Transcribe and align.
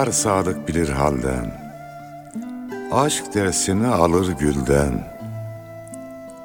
Yar 0.00 0.12
sadık 0.12 0.68
bilir 0.68 0.88
halden 0.88 1.52
Aşk 2.92 3.34
dersini 3.34 3.86
alır 3.86 4.32
gülden. 4.32 5.04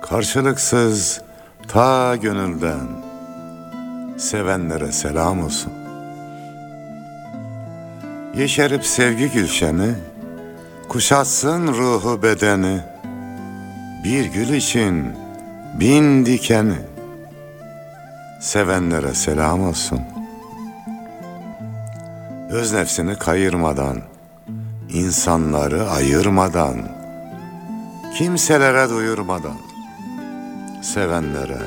Karşılıksız 0.02 1.22
ta 1.68 2.16
gönülden 2.16 2.88
Sevenlere 4.18 4.92
selam 4.92 5.44
olsun. 5.44 5.74
Yeşerip 8.38 8.86
sevgi 8.86 9.32
gülşeni 9.32 9.94
Kuşatsın 10.90 11.68
ruhu 11.68 12.24
bedeni. 12.24 12.80
Bir 14.04 14.26
gül 14.26 14.50
için 14.50 15.14
bin 15.80 16.26
dikeni 16.26 16.80
Sevenlere 18.42 19.14
selam 19.14 19.68
olsun 19.68 20.15
Öz 22.56 22.74
nefsini 22.74 23.16
kayırmadan 23.16 23.98
insanları 24.90 25.90
ayırmadan 25.90 26.76
Kimselere 28.18 28.90
duyurmadan 28.90 29.58
Sevenlere 30.82 31.58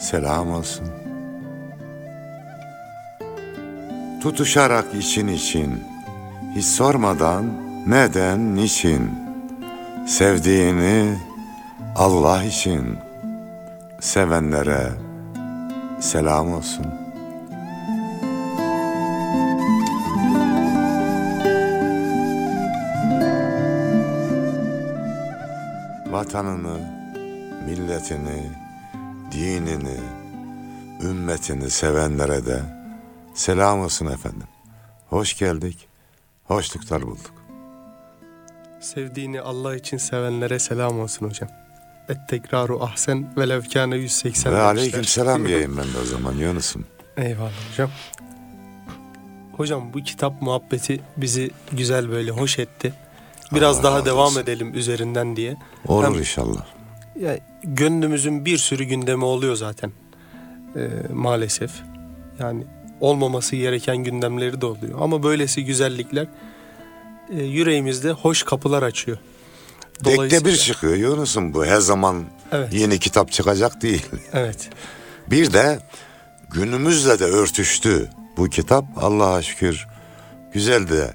selam 0.00 0.50
olsun. 0.50 0.86
Tutuşarak 4.22 4.94
için 4.94 5.28
için 5.28 5.84
Hiç 6.56 6.64
sormadan 6.64 7.44
neden 7.86 8.56
niçin 8.56 9.10
Sevdiğini 10.06 11.18
Allah 11.96 12.44
için 12.44 12.98
Sevenlere 14.00 14.90
selam 16.00 16.52
olsun 16.52 17.07
Vatanını, 26.28 26.78
milletini, 27.66 28.50
dinini, 29.32 29.96
ümmetini 31.02 31.70
sevenlere 31.70 32.46
de 32.46 32.62
selam 33.34 33.80
olsun 33.80 34.06
efendim. 34.06 34.46
Hoş 35.06 35.38
geldik, 35.38 35.88
hoşluklar 36.44 37.02
bulduk. 37.02 37.34
Sevdiğini 38.80 39.40
Allah 39.40 39.76
için 39.76 39.96
sevenlere 39.96 40.58
selam 40.58 41.00
olsun 41.00 41.26
hocam. 41.26 41.48
Et 42.08 42.18
tekraru 42.28 42.82
ahsen 42.82 43.36
ve 43.36 43.48
levkâne 43.48 43.96
180 43.96 44.52
Ve 44.52 44.60
aleyküm 44.60 45.04
selam 45.04 45.44
diyeyim 45.48 45.76
ben 45.76 45.84
de 45.84 45.98
o 46.02 46.04
zaman 46.04 46.34
Yunus'um. 46.34 46.84
Eyvallah 47.16 47.52
hocam. 47.70 47.90
Hocam 49.56 49.92
bu 49.94 50.02
kitap 50.02 50.42
muhabbeti 50.42 51.00
bizi 51.16 51.50
güzel 51.72 52.10
böyle 52.10 52.30
hoş 52.30 52.58
etti. 52.58 52.92
Biraz 53.52 53.76
Allah 53.76 53.84
daha 53.84 54.04
devam 54.04 54.26
olsun. 54.26 54.40
edelim 54.40 54.74
üzerinden 54.74 55.36
diye. 55.36 55.56
Olur 55.86 56.04
Hem- 56.04 56.14
inşallah. 56.14 56.64
Ya, 57.20 57.38
gönlümüzün 57.62 58.44
bir 58.44 58.58
sürü 58.58 58.84
gündemi 58.84 59.24
oluyor 59.24 59.54
zaten. 59.56 59.92
Ee, 60.76 60.88
maalesef. 61.12 61.70
Yani 62.38 62.64
olmaması 63.00 63.56
gereken 63.56 63.96
gündemleri 63.96 64.60
de 64.60 64.66
oluyor. 64.66 64.98
Ama 65.00 65.22
böylesi 65.22 65.64
güzellikler 65.64 66.26
e, 67.30 67.42
yüreğimizde 67.44 68.10
hoş 68.10 68.42
kapılar 68.42 68.82
açıyor. 68.82 69.18
Dekte 70.04 70.44
bir 70.44 70.56
çıkıyor 70.56 70.94
Yunus'um 70.94 71.54
bu 71.54 71.64
her 71.66 71.80
zaman 71.80 72.24
Evet. 72.52 72.72
yeni 72.72 72.98
kitap 72.98 73.32
çıkacak 73.32 73.82
değil. 73.82 74.06
Evet. 74.32 74.70
Bir 75.30 75.52
de 75.52 75.78
günümüzle 76.50 77.18
de 77.18 77.24
örtüştü 77.24 78.10
bu 78.36 78.48
kitap. 78.48 78.84
Allah'a 78.96 79.42
şükür 79.42 79.86
güzel 80.52 80.88
de 80.88 81.14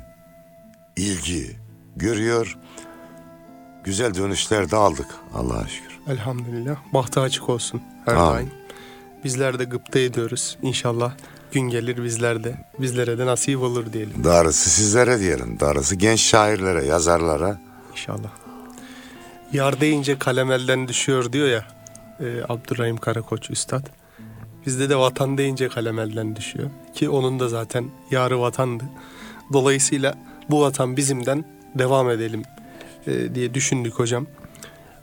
ilgi 0.95 1.55
görüyor. 1.95 2.57
Güzel 3.83 4.13
dönüşler 4.15 4.71
de 4.71 4.75
aldık 4.75 5.07
Allah'a 5.33 5.67
şükür. 5.67 5.99
Elhamdülillah. 6.07 6.75
Bahtı 6.93 7.21
açık 7.21 7.49
olsun 7.49 7.81
her 8.05 8.15
Amin. 8.15 8.33
daim. 8.35 8.51
Bizler 9.23 9.59
de 9.59 9.63
gıpta 9.63 9.99
ediyoruz. 9.99 10.57
İnşallah 10.61 11.13
gün 11.51 11.61
gelir 11.61 12.03
bizler 12.03 12.43
de 12.43 12.65
bizlere 12.79 13.17
de 13.17 13.25
nasip 13.25 13.61
olur 13.61 13.93
diyelim 13.93 14.23
Darısı 14.23 14.69
sizlere 14.69 15.19
diyelim. 15.19 15.59
Darısı 15.59 15.95
genç 15.95 16.19
şairlere, 16.19 16.85
yazarlara. 16.85 17.59
inşallah. 17.91 18.29
Yar 19.53 19.81
deyince 19.81 20.19
kalem 20.19 20.51
elden 20.51 20.87
düşüyor 20.87 21.33
diyor 21.33 21.47
ya 21.47 21.65
e, 22.19 22.25
Abdurrahim 22.49 22.97
Karakoç 22.97 23.49
Üstad. 23.49 23.85
Bizde 24.65 24.89
de 24.89 24.95
vatan 24.95 25.37
deyince 25.37 25.67
kalem 25.69 25.99
elden 25.99 26.35
düşüyor. 26.35 26.69
Ki 26.95 27.09
onun 27.09 27.39
da 27.39 27.49
zaten 27.49 27.85
yarı 28.11 28.39
vatandı. 28.39 28.83
Dolayısıyla 29.53 30.15
bu 30.49 30.61
vatan 30.61 30.97
bizimden 30.97 31.45
devam 31.75 32.09
edelim 32.09 32.43
e, 33.07 33.35
diye 33.35 33.53
düşündük 33.53 33.93
hocam. 33.93 34.27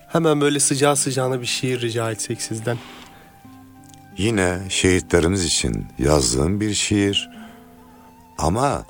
Hemen 0.09 0.41
böyle 0.41 0.61
sıcağı 0.61 0.97
sıcağına 0.97 1.41
bir 1.41 1.47
şiir 1.47 1.81
rica 1.81 2.11
etsek 2.11 2.43
sizden. 2.43 2.79
Yine 4.19 4.59
şehitlerimiz 4.69 5.45
için 5.45 5.87
yazdığım 5.99 6.61
bir 6.61 6.75
şiir. 6.75 7.31
Ama 8.39 8.85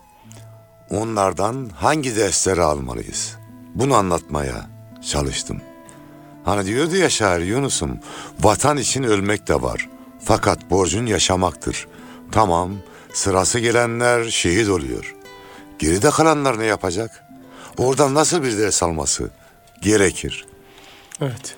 onlardan 0.91 1.71
hangi 1.77 2.17
dersleri 2.17 2.63
almalıyız? 2.63 3.37
Bunu 3.75 3.95
anlatmaya 3.95 4.71
çalıştım. 5.11 5.61
Hani 6.45 6.67
diyordu 6.67 6.97
ya 6.97 7.11
şair 7.11 7.41
Yunus'um, 7.41 7.99
vatan 8.41 8.77
için 8.77 9.03
ölmek 9.03 9.49
de 9.49 9.63
var. 9.63 9.89
Fakat 10.25 10.71
borcun 10.71 11.07
yaşamaktır. 11.07 11.87
Tamam, 12.33 12.71
sırası 13.13 13.59
gelenler 13.59 14.25
şehit 14.25 14.69
oluyor. 14.69 15.15
Geride 15.79 16.11
kalanlar 16.11 16.59
ne 16.59 16.65
yapacak? 16.65 17.25
Oradan 17.81 18.15
nasıl 18.15 18.43
bir 18.43 18.59
ders 18.59 18.83
alması 18.83 19.31
gerekir? 19.83 20.47
Evet. 21.21 21.57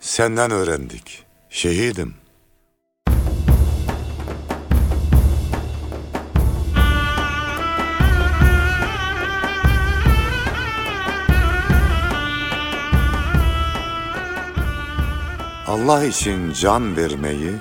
Senden 0.00 0.50
öğrendik. 0.50 1.22
Şehidim. 1.50 2.14
Allah 15.66 16.04
için 16.04 16.52
can 16.52 16.96
vermeyi 16.96 17.52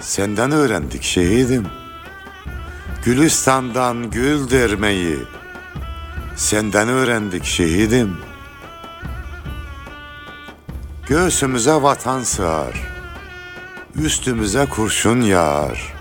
senden 0.00 0.50
öğrendik 0.50 1.02
şehidim. 1.02 1.66
Gülistan'dan 3.04 4.10
gül 4.10 4.50
dermeyi 4.50 5.18
senden 6.36 6.88
öğrendik 6.88 7.44
şehidim. 7.44 8.16
Göğsümüze 11.08 11.74
vatan 11.74 12.22
sığar, 12.22 12.80
üstümüze 13.94 14.66
kurşun 14.66 15.20
yağar. 15.20 15.94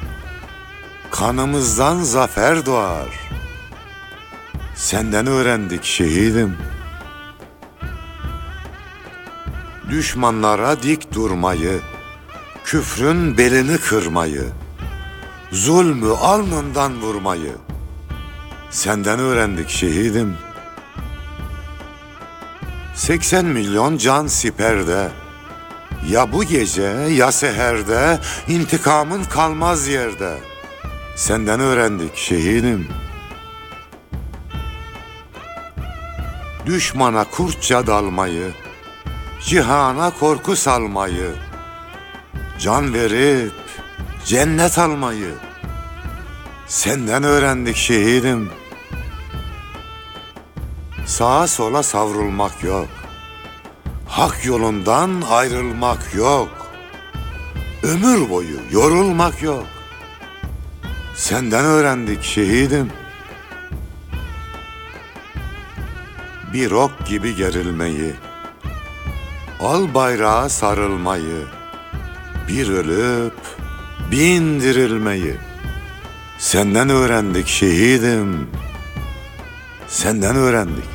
Kanımızdan 1.12 2.00
zafer 2.04 2.66
doğar. 2.66 3.20
Senden 4.76 5.28
öğrendik 5.28 5.84
şehidim. 5.84 6.58
Düşmanlara 9.90 10.84
dik 10.84 11.14
durmayı, 11.14 11.82
küfrün 12.64 13.38
belini 13.38 13.78
kırmayı, 13.78 14.46
zulmü 15.52 16.12
alnından 16.12 17.02
vurmayı. 17.02 17.63
Senden 18.74 19.20
öğrendik 19.20 19.70
şehidim.'' 19.70 20.38
80 22.96 23.46
milyon 23.46 23.98
can 23.98 24.28
siperde. 24.28 25.10
Ya 26.10 26.32
bu 26.32 26.44
gece 26.44 26.82
ya 27.10 27.32
seherde 27.32 28.20
intikamın 28.48 29.24
kalmaz 29.24 29.88
yerde. 29.88 30.38
Senden 31.16 31.60
öğrendik 31.60 32.16
şehidim. 32.16 32.88
Düşmana 36.66 37.24
kurtça 37.24 37.88
dalmayı, 37.88 38.52
cihana 39.46 40.12
korku 40.20 40.56
salmayı, 40.56 41.32
can 42.60 42.94
verip 42.94 43.54
cennet 44.26 44.80
almayı. 44.80 45.34
Senden 46.68 47.24
öğrendik 47.24 47.76
şehidim.'' 47.76 48.63
Sağa 51.14 51.48
sola 51.48 51.84
savrulmak 51.84 52.64
yok. 52.64 52.88
Hak 54.08 54.46
yolundan 54.46 55.22
ayrılmak 55.30 56.16
yok. 56.16 56.50
Ömür 57.84 58.30
boyu 58.30 58.58
yorulmak 58.72 59.42
yok. 59.42 59.66
Senden 61.16 61.66
öğrendik 61.66 62.24
şehidim. 62.24 62.92
Bir 66.54 66.72
ok 66.72 67.08
gibi 67.08 67.36
gerilmeyi, 67.36 68.14
al 69.62 69.94
bayrağa 69.94 70.50
sarılmayı, 70.50 71.46
bir 72.48 72.70
ölüp 72.70 73.40
bin 74.12 74.60
dirilmeyi. 74.60 75.36
Senden 76.40 76.90
öğrendik 76.90 77.48
şehidim. 77.48 78.50
Senden 79.88 80.36
öğrendik. 80.36 80.93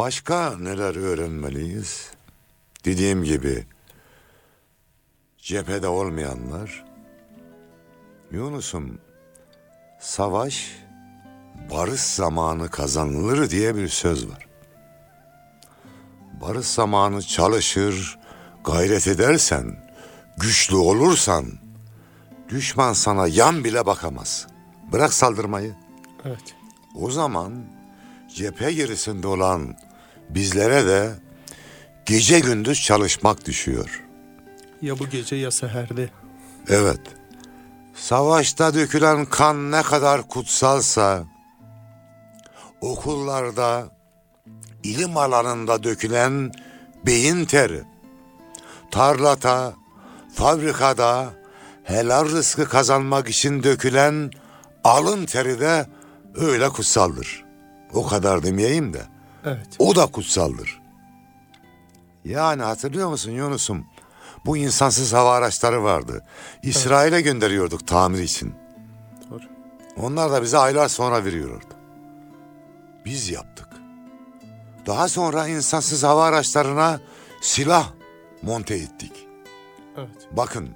Başka 0.00 0.58
neler 0.58 0.96
öğrenmeliyiz? 0.96 2.10
Dediğim 2.84 3.24
gibi 3.24 3.66
cephede 5.38 5.88
olmayanlar 5.88 6.84
Yunus'um 8.30 8.98
savaş 9.98 10.76
barış 11.70 12.00
zamanı 12.00 12.70
kazanılır 12.70 13.50
diye 13.50 13.76
bir 13.76 13.88
söz 13.88 14.28
var. 14.28 14.46
Barış 16.40 16.66
zamanı 16.66 17.22
çalışır, 17.22 18.18
gayret 18.64 19.08
edersen, 19.08 19.92
güçlü 20.36 20.76
olursan 20.76 21.46
düşman 22.48 22.92
sana 22.92 23.26
yan 23.26 23.64
bile 23.64 23.86
bakamaz. 23.86 24.46
Bırak 24.92 25.12
saldırmayı. 25.12 25.74
Evet. 26.24 26.54
O 26.94 27.10
zaman 27.10 27.64
cephe 28.34 28.72
gerisinde 28.72 29.26
olan 29.26 29.76
bizlere 30.34 30.86
de 30.86 31.10
gece 32.06 32.40
gündüz 32.40 32.82
çalışmak 32.82 33.46
düşüyor. 33.46 34.04
Ya 34.82 34.98
bu 34.98 35.08
gece 35.08 35.36
ya 35.36 35.50
seherde. 35.50 36.10
Evet. 36.68 37.00
Savaşta 37.94 38.74
dökülen 38.74 39.24
kan 39.26 39.70
ne 39.70 39.82
kadar 39.82 40.28
kutsalsa 40.28 41.24
okullarda 42.80 43.88
ilim 44.82 45.16
alanında 45.16 45.82
dökülen 45.82 46.52
beyin 47.06 47.44
teri 47.44 47.82
tarlata, 48.90 49.74
fabrikada 50.34 51.30
helal 51.84 52.24
rızkı 52.24 52.68
kazanmak 52.68 53.28
için 53.28 53.62
dökülen 53.62 54.30
alın 54.84 55.26
teri 55.26 55.60
de 55.60 55.86
öyle 56.34 56.68
kutsaldır. 56.68 57.44
O 57.92 58.06
kadar 58.06 58.42
demeyeyim 58.42 58.92
de 58.92 59.02
Evet. 59.44 59.76
o 59.78 59.96
da 59.96 60.06
kutsaldır. 60.06 60.80
Yani 62.24 62.62
hatırlıyor 62.62 63.08
musun 63.08 63.30
Yunus'um? 63.30 63.86
Bu 64.46 64.56
insansız 64.56 65.12
hava 65.12 65.34
araçları 65.34 65.84
vardı. 65.84 66.24
İsrail'e 66.62 67.20
gönderiyorduk 67.20 67.86
tamir 67.86 68.18
için. 68.18 68.54
Doğru. 69.30 69.42
Onlar 69.96 70.32
da 70.32 70.42
bize 70.42 70.58
aylar 70.58 70.88
sonra 70.88 71.24
veriyordu. 71.24 71.74
Biz 73.04 73.30
yaptık. 73.30 73.68
Daha 74.86 75.08
sonra 75.08 75.48
insansız 75.48 76.02
hava 76.02 76.24
araçlarına 76.24 77.00
silah 77.40 77.92
monte 78.42 78.74
ettik. 78.74 79.26
Evet. 79.96 80.28
Bakın 80.32 80.68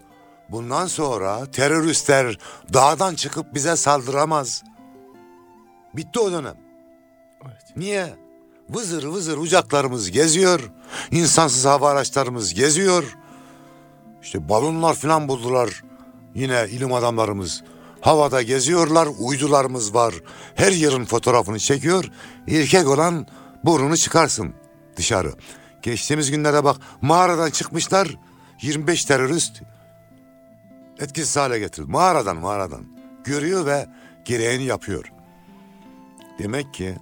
bundan 0.49 0.87
sonra 0.87 1.51
teröristler 1.51 2.39
dağdan 2.73 3.15
çıkıp 3.15 3.55
bize 3.55 3.77
saldıramaz. 3.77 4.65
Bitti 5.95 6.21
o 6.21 6.33
dönem. 6.33 6.57
Evet. 7.45 7.77
Niye? 7.77 8.24
Vızır 8.71 9.05
vızır 9.05 9.39
uçaklarımız 9.39 10.11
geziyor. 10.11 10.71
insansız 11.11 11.65
hava 11.65 11.91
araçlarımız 11.91 12.55
geziyor. 12.55 13.17
İşte 14.23 14.49
balonlar 14.49 14.95
falan 14.95 15.29
buldular. 15.29 15.83
Yine 16.35 16.67
ilim 16.71 16.93
adamlarımız. 16.93 17.63
Havada 18.01 18.43
geziyorlar. 18.43 19.09
Uydularımız 19.19 19.95
var. 19.95 20.15
Her 20.55 20.73
yerin 20.73 21.05
fotoğrafını 21.05 21.59
çekiyor. 21.59 22.11
Erkek 22.49 22.89
olan 22.89 23.27
burnunu 23.65 23.97
çıkarsın 23.97 24.55
dışarı. 24.97 25.33
Geçtiğimiz 25.83 26.31
günlere 26.31 26.65
bak 26.65 26.77
mağaradan 27.03 27.51
çıkmışlar. 27.51 28.19
25 28.63 29.05
terörist 29.05 29.63
etkisiz 31.01 31.37
hale 31.37 31.59
getirildi. 31.59 31.91
Mağaradan 31.91 32.37
mağaradan. 32.37 32.85
Görüyor 33.25 33.67
ve 33.67 33.87
gereğini 34.25 34.65
yapıyor. 34.65 35.13
Demek 36.39 36.75
ki 36.75 36.97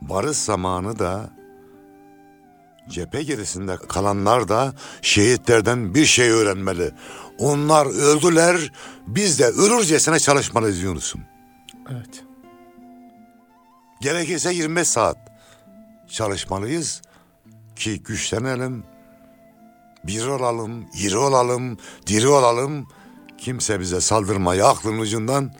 barış 0.00 0.36
zamanı 0.36 0.98
da 0.98 1.30
cephe 2.88 3.22
gerisinde 3.22 3.76
kalanlar 3.76 4.48
da 4.48 4.74
şehitlerden 5.02 5.94
bir 5.94 6.06
şey 6.06 6.30
öğrenmeli. 6.30 6.90
Onlar 7.38 7.86
öldüler, 7.86 8.72
biz 9.06 9.38
de 9.38 9.46
ölürcesine 9.46 10.18
çalışmalıyız 10.18 10.82
Yunus'um. 10.82 11.20
Evet. 11.90 12.24
Gerekirse 14.00 14.54
25 14.54 14.88
saat 14.88 15.16
çalışmalıyız 16.08 17.02
ki 17.76 18.02
güçlenelim, 18.02 18.84
bir 20.04 20.26
olalım, 20.26 20.86
iri 20.98 21.16
olalım, 21.16 21.78
diri 22.06 22.28
olalım. 22.28 22.88
Kimse 23.38 23.80
bize 23.80 24.00
saldırmayı 24.00 24.66
aklın 24.66 24.98
ucundan 24.98 25.52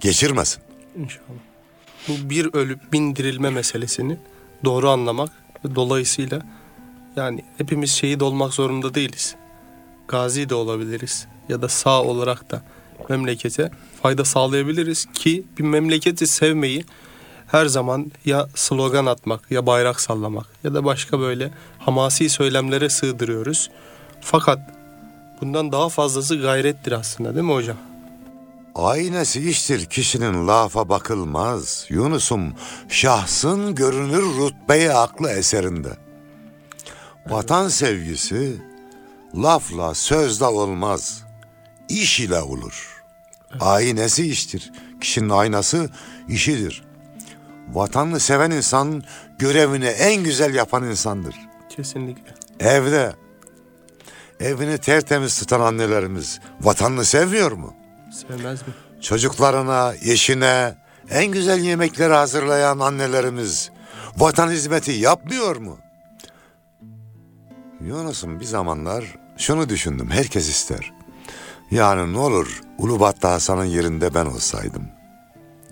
geçirmesin. 0.00 0.62
İnşallah. 0.96 1.43
Bu 2.08 2.30
bir 2.30 2.54
ölüp 2.54 2.92
bin 2.92 3.16
dirilme 3.16 3.50
meselesini 3.50 4.16
doğru 4.64 4.90
anlamak 4.90 5.30
ve 5.64 5.74
dolayısıyla 5.74 6.42
yani 7.16 7.44
hepimiz 7.58 7.90
şehit 7.90 8.22
olmak 8.22 8.54
zorunda 8.54 8.94
değiliz. 8.94 9.34
Gazi 10.08 10.48
de 10.48 10.54
olabiliriz 10.54 11.26
ya 11.48 11.62
da 11.62 11.68
sağ 11.68 12.02
olarak 12.02 12.50
da 12.50 12.62
memlekete 13.08 13.70
fayda 14.02 14.24
sağlayabiliriz 14.24 15.06
ki 15.14 15.44
bir 15.58 15.64
memleketi 15.64 16.26
sevmeyi 16.26 16.84
her 17.46 17.66
zaman 17.66 18.12
ya 18.24 18.48
slogan 18.54 19.06
atmak 19.06 19.50
ya 19.50 19.66
bayrak 19.66 20.00
sallamak 20.00 20.46
ya 20.64 20.74
da 20.74 20.84
başka 20.84 21.20
böyle 21.20 21.50
hamasi 21.78 22.28
söylemlere 22.28 22.88
sığdırıyoruz. 22.88 23.70
Fakat 24.20 24.58
bundan 25.40 25.72
daha 25.72 25.88
fazlası 25.88 26.36
gayrettir 26.36 26.92
aslında 26.92 27.34
değil 27.34 27.46
mi 27.46 27.52
hocam? 27.52 27.76
Aynesi 28.74 29.50
iştir 29.50 29.86
kişinin 29.86 30.48
lafa 30.48 30.88
bakılmaz. 30.88 31.86
Yunus'um 31.88 32.54
şahsın 32.88 33.74
görünür 33.74 34.22
rütbeye 34.22 34.92
aklı 34.92 35.30
eserinde. 35.30 35.96
Vatan 37.26 37.68
sevgisi 37.68 38.62
lafla 39.34 39.94
sözle 39.94 40.44
olmaz. 40.44 41.24
İş 41.88 42.20
ile 42.20 42.40
olur. 42.40 43.02
Aynesi 43.60 44.26
iştir. 44.26 44.72
Kişinin 45.00 45.28
aynası 45.28 45.90
işidir. 46.28 46.84
Vatanını 47.72 48.20
seven 48.20 48.50
insan 48.50 49.02
görevini 49.38 49.86
en 49.86 50.24
güzel 50.24 50.54
yapan 50.54 50.84
insandır. 50.84 51.34
Kesinlikle. 51.68 52.34
Evde 52.60 53.14
evini 54.40 54.78
tertemiz 54.78 55.38
tutan 55.38 55.60
annelerimiz 55.60 56.40
vatanını 56.60 57.04
sevmiyor 57.04 57.52
mu? 57.52 57.83
Sevmez 58.14 58.62
mi? 58.62 58.74
Çocuklarına, 59.00 59.94
eşine 60.02 60.74
en 61.10 61.26
güzel 61.26 61.60
yemekleri 61.60 62.14
hazırlayan 62.14 62.78
annelerimiz 62.78 63.70
vatan 64.16 64.50
hizmeti 64.50 64.92
yapmıyor 64.92 65.56
mu? 65.56 65.78
Yunus'um 67.80 68.40
bir 68.40 68.44
zamanlar 68.44 69.04
şunu 69.38 69.68
düşündüm. 69.68 70.10
Herkes 70.10 70.48
ister. 70.48 70.92
Yani 71.70 72.12
ne 72.12 72.18
olur 72.18 72.62
Ulubatlı 72.78 73.28
Hasan'ın 73.28 73.64
yerinde 73.64 74.14
ben 74.14 74.26
olsaydım 74.26 74.88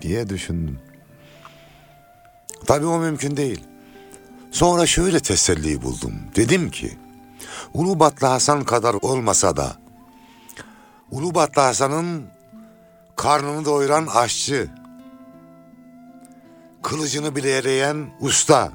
diye 0.01 0.29
düşündüm. 0.29 0.79
Tabii 2.65 2.85
o 2.85 2.99
mümkün 2.99 3.37
değil. 3.37 3.63
Sonra 4.51 4.85
şöyle 4.85 5.19
teselli 5.19 5.81
buldum. 5.81 6.13
Dedim 6.35 6.71
ki 6.71 6.97
Ulubatlı 7.73 8.27
Hasan 8.27 8.63
kadar 8.63 8.93
olmasa 8.93 9.57
da 9.57 9.75
Ulubatlı 11.11 11.61
Hasan'ın 11.61 12.32
karnını 13.15 13.65
doyuran 13.65 14.07
aşçı, 14.07 14.69
kılıcını 16.83 17.35
bileyleyen 17.35 18.09
usta, 18.19 18.71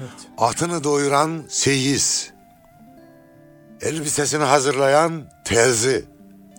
Evet. 0.00 0.10
atını 0.38 0.84
doyuran 0.84 1.42
seyiz, 1.48 2.30
elbisesini 3.80 4.44
hazırlayan 4.44 5.24
terzi 5.44 6.04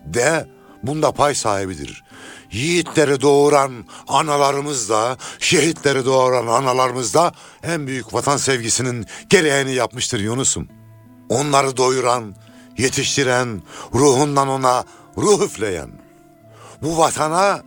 de 0.05 0.47
bunda 0.83 1.11
pay 1.11 1.35
sahibidir. 1.35 2.03
Yiğitleri 2.51 3.21
doğuran 3.21 3.71
analarımız 4.07 4.89
da, 4.89 5.17
şehitleri 5.39 6.05
doğuran 6.05 6.47
analarımız 6.47 7.13
da 7.13 7.31
en 7.63 7.87
büyük 7.87 8.13
vatan 8.13 8.37
sevgisinin 8.37 9.05
gereğini 9.29 9.73
yapmıştır 9.73 10.19
Yunus'um. 10.19 10.67
Onları 11.29 11.77
doyuran, 11.77 12.35
yetiştiren, 12.77 13.61
ruhundan 13.93 14.47
ona 14.47 14.83
ruh 15.17 15.41
üfleyen, 15.41 15.89
bu 16.81 16.97
vatana 16.97 17.63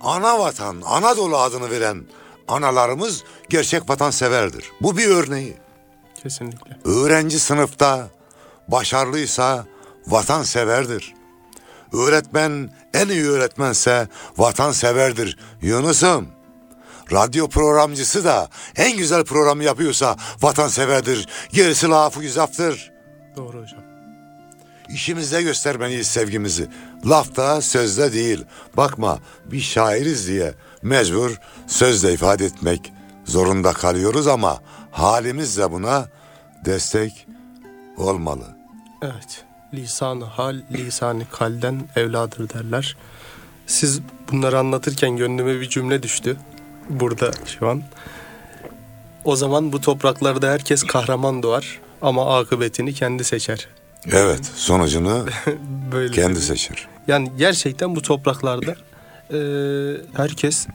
ana 0.00 0.38
vatan, 0.38 0.82
Anadolu 0.86 1.36
adını 1.38 1.70
veren 1.70 2.04
analarımız 2.48 3.24
gerçek 3.48 3.90
vatanseverdir. 3.90 4.72
Bu 4.80 4.96
bir 4.96 5.08
örneği. 5.08 5.56
Kesinlikle. 6.22 6.78
Öğrenci 6.84 7.38
sınıfta 7.38 8.08
başarılıysa 8.68 9.66
vatanseverdir. 10.06 11.14
Öğretmen 11.92 12.70
en 12.94 13.08
iyi 13.08 13.28
öğretmense 13.28 14.08
vatanseverdir. 14.38 15.38
Yunus'um 15.62 16.28
radyo 17.12 17.48
programcısı 17.48 18.24
da 18.24 18.48
en 18.76 18.96
güzel 18.96 19.24
programı 19.24 19.64
yapıyorsa 19.64 20.16
vatanseverdir. 20.40 21.28
Gerisi 21.52 21.88
lafı 21.88 22.20
güzaftır. 22.20 22.92
Doğru 23.36 23.62
hocam. 23.62 23.91
İşimizde 24.88 25.42
göstermeliyiz 25.42 26.06
sevgimizi. 26.06 26.68
Lafta 27.06 27.60
sözde 27.60 28.12
değil. 28.12 28.44
Bakma 28.76 29.18
bir 29.44 29.60
şairiz 29.60 30.28
diye 30.28 30.54
mecbur 30.82 31.36
sözle 31.66 32.12
ifade 32.12 32.44
etmek 32.44 32.92
zorunda 33.24 33.72
kalıyoruz 33.72 34.26
ama 34.26 34.60
halimiz 34.90 35.58
de 35.58 35.72
buna 35.72 36.08
destek 36.64 37.26
olmalı. 37.96 38.56
Evet. 39.02 39.44
Lisanı 39.74 40.24
hal, 40.24 40.56
lisanı 40.72 41.22
kalden 41.30 41.88
evladır 41.96 42.48
derler. 42.48 42.96
Siz 43.66 44.00
bunları 44.32 44.58
anlatırken 44.58 45.16
gönlüme 45.16 45.60
bir 45.60 45.68
cümle 45.68 46.02
düştü. 46.02 46.36
Burada 46.90 47.30
şu 47.46 47.68
an. 47.68 47.82
O 49.24 49.36
zaman 49.36 49.72
bu 49.72 49.80
topraklarda 49.80 50.50
herkes 50.50 50.82
kahraman 50.82 51.42
doğar 51.42 51.80
ama 52.02 52.38
akıbetini 52.38 52.94
kendi 52.94 53.24
seçer. 53.24 53.68
Evet 54.10 54.44
sonucunu 54.54 55.26
Böyle. 55.92 56.14
kendi 56.14 56.40
seçer. 56.40 56.88
Yani 57.08 57.32
gerçekten 57.38 57.96
bu 57.96 58.02
topraklarda 58.02 58.74
e, 59.32 59.38
herkes 60.16 60.66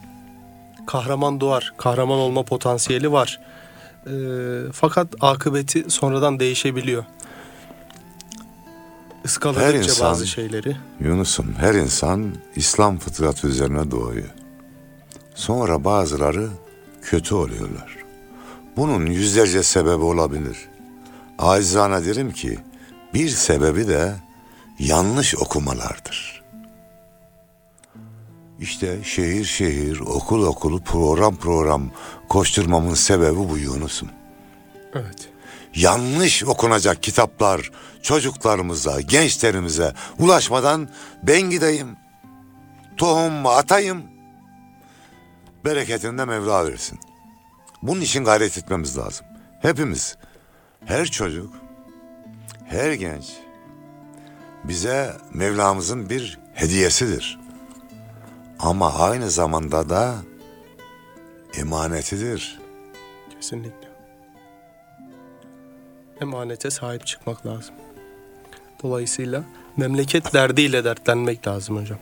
kahraman 0.87 1.39
doğar. 1.41 1.73
Kahraman 1.77 2.17
olma 2.17 2.43
potansiyeli 2.43 3.11
var. 3.11 3.39
E, 4.05 4.11
fakat 4.73 5.07
akıbeti 5.21 5.85
sonradan 5.89 6.39
değişebiliyor. 6.39 7.03
Her 9.23 9.29
Iskaladıkça 9.29 9.77
insan- 9.79 10.11
bazı 10.11 10.27
şeyleri. 10.27 10.77
Yunus'um 10.99 11.53
her 11.59 11.73
insan 11.73 12.35
İslam 12.55 12.97
fıtratı 12.97 13.47
üzerine 13.47 13.91
doğuyor. 13.91 14.27
Sonra 15.35 15.83
bazıları 15.83 16.49
kötü 17.01 17.35
oluyorlar. 17.35 17.97
Bunun 18.77 19.05
yüzlerce 19.05 19.63
sebebi 19.63 20.03
olabilir. 20.03 20.57
Acizane 21.39 22.05
derim 22.05 22.31
ki 22.31 22.59
bir 23.13 23.29
sebebi 23.29 23.87
de 23.87 24.15
yanlış 24.79 25.35
okumalardır. 25.35 26.43
İşte 28.59 29.03
şehir 29.03 29.45
şehir, 29.45 29.99
okul 29.99 30.43
okul, 30.43 30.81
program 30.81 31.35
program 31.35 31.91
koşturmamın 32.29 32.93
sebebi 32.93 33.37
bu 33.49 33.57
Yunus'um 33.57 34.09
Evet. 34.93 35.29
yanlış 35.75 36.43
okunacak 36.43 37.03
kitaplar 37.03 37.71
çocuklarımıza, 38.01 39.01
gençlerimize 39.01 39.93
ulaşmadan 40.19 40.89
ben 41.23 41.41
gideyim. 41.41 41.95
Tohumumu 42.97 43.49
atayım. 43.49 44.03
Bereketini 45.65 46.17
de 46.17 46.25
Mevla 46.25 46.65
versin. 46.65 46.99
Bunun 47.81 48.01
için 48.01 48.23
gayret 48.23 48.57
etmemiz 48.57 48.97
lazım. 48.97 49.25
Hepimiz, 49.61 50.17
her 50.85 51.05
çocuk, 51.05 51.53
her 52.67 52.93
genç 52.93 53.33
bize 54.63 55.13
Mevlamızın 55.33 56.09
bir 56.09 56.39
hediyesidir. 56.53 57.39
Ama 58.59 58.93
aynı 58.93 59.29
zamanda 59.29 59.89
da 59.89 60.15
emanetidir. 61.57 62.59
Kesinlikle. 63.35 63.87
Emanete 66.21 66.69
sahip 66.69 67.07
çıkmak 67.07 67.45
lazım. 67.45 67.75
Dolayısıyla 68.83 69.43
memleket 69.77 70.33
derdiyle 70.33 70.83
dertlenmek 70.83 71.47
lazım 71.47 71.81
hocam. 71.81 71.99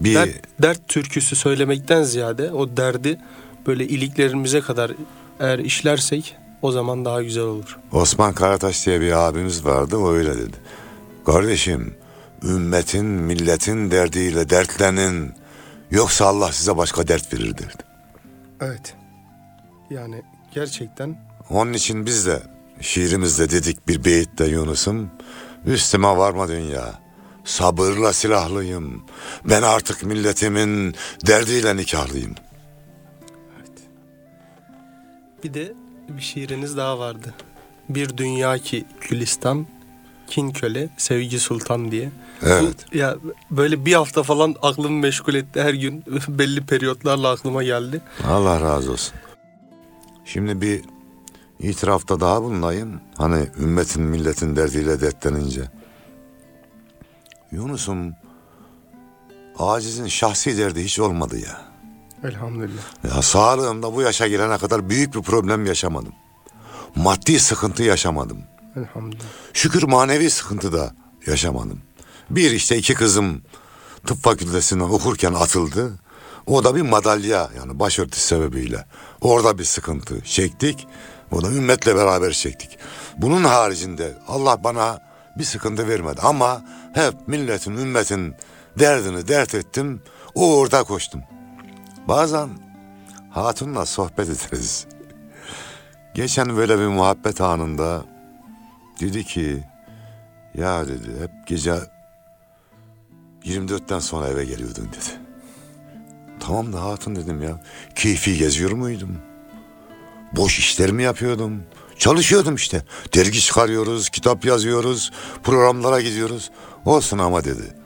Bir 0.00 0.14
Dert, 0.14 0.62
dert 0.62 0.88
türküsü 0.88 1.36
söylemekten 1.36 2.02
ziyade 2.02 2.52
o 2.52 2.76
derdi 2.76 3.18
böyle 3.66 3.84
iliklerimize 3.86 4.60
kadar 4.60 4.92
eğer 5.40 5.58
işlersek 5.58 6.36
o 6.62 6.72
zaman 6.72 7.04
daha 7.04 7.22
güzel 7.22 7.44
olur. 7.44 7.78
Osman 7.92 8.32
Karataş 8.32 8.86
diye 8.86 9.00
bir 9.00 9.12
abimiz 9.12 9.64
vardı 9.64 9.96
o 9.96 10.12
öyle 10.12 10.38
dedi. 10.38 10.56
Kardeşim 11.26 11.94
ümmetin 12.42 13.04
milletin 13.04 13.90
derdiyle 13.90 14.50
dertlenin 14.50 15.32
yoksa 15.90 16.26
Allah 16.26 16.52
size 16.52 16.76
başka 16.76 17.08
dert 17.08 17.34
verir 17.34 17.58
derdi. 17.58 17.82
Evet. 18.60 18.94
Yani 19.90 20.22
gerçekten 20.54 21.16
Onun 21.50 21.72
için 21.72 22.06
biz 22.06 22.26
de 22.26 22.42
şiirimizde 22.80 23.50
dedik 23.50 23.88
bir 23.88 24.04
beyitte 24.04 24.44
Yunus'um 24.44 25.10
üstüme 25.66 26.16
varma 26.16 26.48
dünya 26.48 27.00
sabırla 27.44 28.12
silahlıyım 28.12 29.04
ben 29.44 29.62
artık 29.62 30.02
milletimin 30.04 30.94
derdiyle 31.26 31.76
nikahlıyım. 31.76 32.34
bir 35.44 35.54
de 35.54 35.74
bir 36.16 36.22
şiiriniz 36.22 36.76
daha 36.76 36.98
vardı. 36.98 37.34
Bir 37.88 38.16
dünya 38.16 38.58
ki 38.58 38.84
Gülistan, 39.08 39.66
kin 40.26 40.50
köle, 40.50 40.88
sevgi 40.96 41.38
sultan 41.38 41.90
diye. 41.90 42.10
Evet. 42.42 42.86
Bu, 42.92 42.96
ya 42.96 43.16
böyle 43.50 43.86
bir 43.86 43.94
hafta 43.94 44.22
falan 44.22 44.54
aklımı 44.62 44.98
meşgul 45.00 45.34
etti 45.34 45.62
her 45.62 45.74
gün 45.74 46.04
belli 46.28 46.66
periyotlarla 46.66 47.30
aklıma 47.30 47.62
geldi. 47.62 48.00
Allah 48.28 48.60
razı 48.60 48.92
olsun. 48.92 49.14
Şimdi 50.24 50.60
bir 50.60 50.82
itirafta 51.60 52.20
daha 52.20 52.42
bulunayım. 52.42 53.00
Hani 53.16 53.46
ümmetin 53.60 54.02
milletin 54.02 54.56
derdiyle 54.56 55.00
dertlenince. 55.00 55.62
Yunus'um 57.52 58.14
acizin 59.58 60.06
şahsi 60.06 60.58
derdi 60.58 60.84
hiç 60.84 60.98
olmadı 61.00 61.38
ya. 61.38 61.71
Elhamdülillah. 62.24 62.82
Ya 63.14 63.22
sağlığımda 63.22 63.94
bu 63.94 64.02
yaşa 64.02 64.28
gelene 64.28 64.58
kadar 64.58 64.88
büyük 64.88 65.14
bir 65.14 65.22
problem 65.22 65.66
yaşamadım. 65.66 66.12
Maddi 66.94 67.40
sıkıntı 67.40 67.82
yaşamadım. 67.82 68.38
Elhamdülillah. 68.76 69.24
Şükür 69.52 69.82
manevi 69.82 70.30
sıkıntı 70.30 70.72
da 70.72 70.94
yaşamadım. 71.26 71.80
Bir 72.30 72.50
işte 72.50 72.76
iki 72.76 72.94
kızım 72.94 73.42
tıp 74.06 74.22
fakültesine 74.22 74.82
okurken 74.82 75.34
atıldı. 75.34 75.92
O 76.46 76.64
da 76.64 76.76
bir 76.76 76.82
madalya 76.82 77.50
yani 77.56 77.78
başörtüsü 77.78 78.26
sebebiyle. 78.26 78.86
Orada 79.20 79.58
bir 79.58 79.64
sıkıntı 79.64 80.20
çektik. 80.20 80.86
O 81.32 81.42
da 81.42 81.50
ümmetle 81.50 81.96
beraber 81.96 82.32
çektik. 82.32 82.78
Bunun 83.18 83.44
haricinde 83.44 84.18
Allah 84.28 84.64
bana 84.64 84.98
bir 85.38 85.44
sıkıntı 85.44 85.88
vermedi. 85.88 86.20
Ama 86.22 86.62
hep 86.94 87.14
milletin, 87.28 87.76
ümmetin 87.76 88.34
derdini 88.78 89.28
dert 89.28 89.54
ettim. 89.54 90.02
O 90.34 90.56
orada 90.56 90.82
koştum. 90.82 91.20
Bazen 92.08 92.48
hatunla 93.30 93.86
sohbet 93.86 94.28
ederiz. 94.28 94.86
Geçen 96.14 96.56
böyle 96.56 96.78
bir 96.78 96.86
muhabbet 96.86 97.40
anında 97.40 98.04
dedi 99.00 99.24
ki 99.24 99.64
ya 100.54 100.88
dedi 100.88 101.20
hep 101.20 101.30
gece 101.46 101.74
24'ten 103.44 103.98
sonra 103.98 104.28
eve 104.28 104.44
geliyordun 104.44 104.88
dedi. 104.88 105.20
Tamam 106.40 106.72
da 106.72 106.84
hatun 106.84 107.16
dedim 107.16 107.42
ya. 107.42 107.62
Keyfi 107.94 108.38
geziyor 108.38 108.72
muydum? 108.72 109.18
Boş 110.36 110.58
işler 110.58 110.90
mi 110.90 111.02
yapıyordum? 111.02 111.62
Çalışıyordum 111.98 112.54
işte. 112.54 112.82
Dergi 113.14 113.40
çıkarıyoruz, 113.40 114.08
kitap 114.08 114.44
yazıyoruz, 114.44 115.12
programlara 115.42 116.00
gidiyoruz. 116.00 116.50
Olsun 116.84 117.18
ama 117.18 117.44
dedi. 117.44 117.76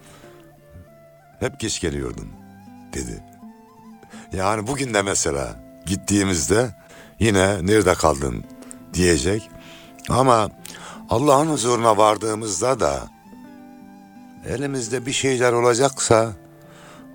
Hep 1.40 1.60
geç 1.60 1.80
geliyordum 1.80 2.28
dedi. 2.92 3.22
Yani 4.32 4.66
bugün 4.66 4.94
de 4.94 5.02
mesela 5.02 5.56
gittiğimizde 5.86 6.74
yine 7.18 7.66
nerede 7.66 7.94
kaldın 7.94 8.44
diyecek. 8.94 9.50
Ama 10.08 10.50
Allah'ın 11.10 11.46
huzuruna 11.46 11.96
vardığımızda 11.96 12.80
da 12.80 13.08
elimizde 14.48 15.06
bir 15.06 15.12
şeyler 15.12 15.52
olacaksa 15.52 16.32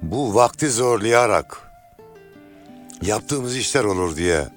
bu 0.01 0.36
vakti 0.36 0.70
zorlayarak 0.70 1.72
yaptığımız 3.01 3.56
işler 3.56 3.84
olur 3.84 4.15
diye 4.15 4.48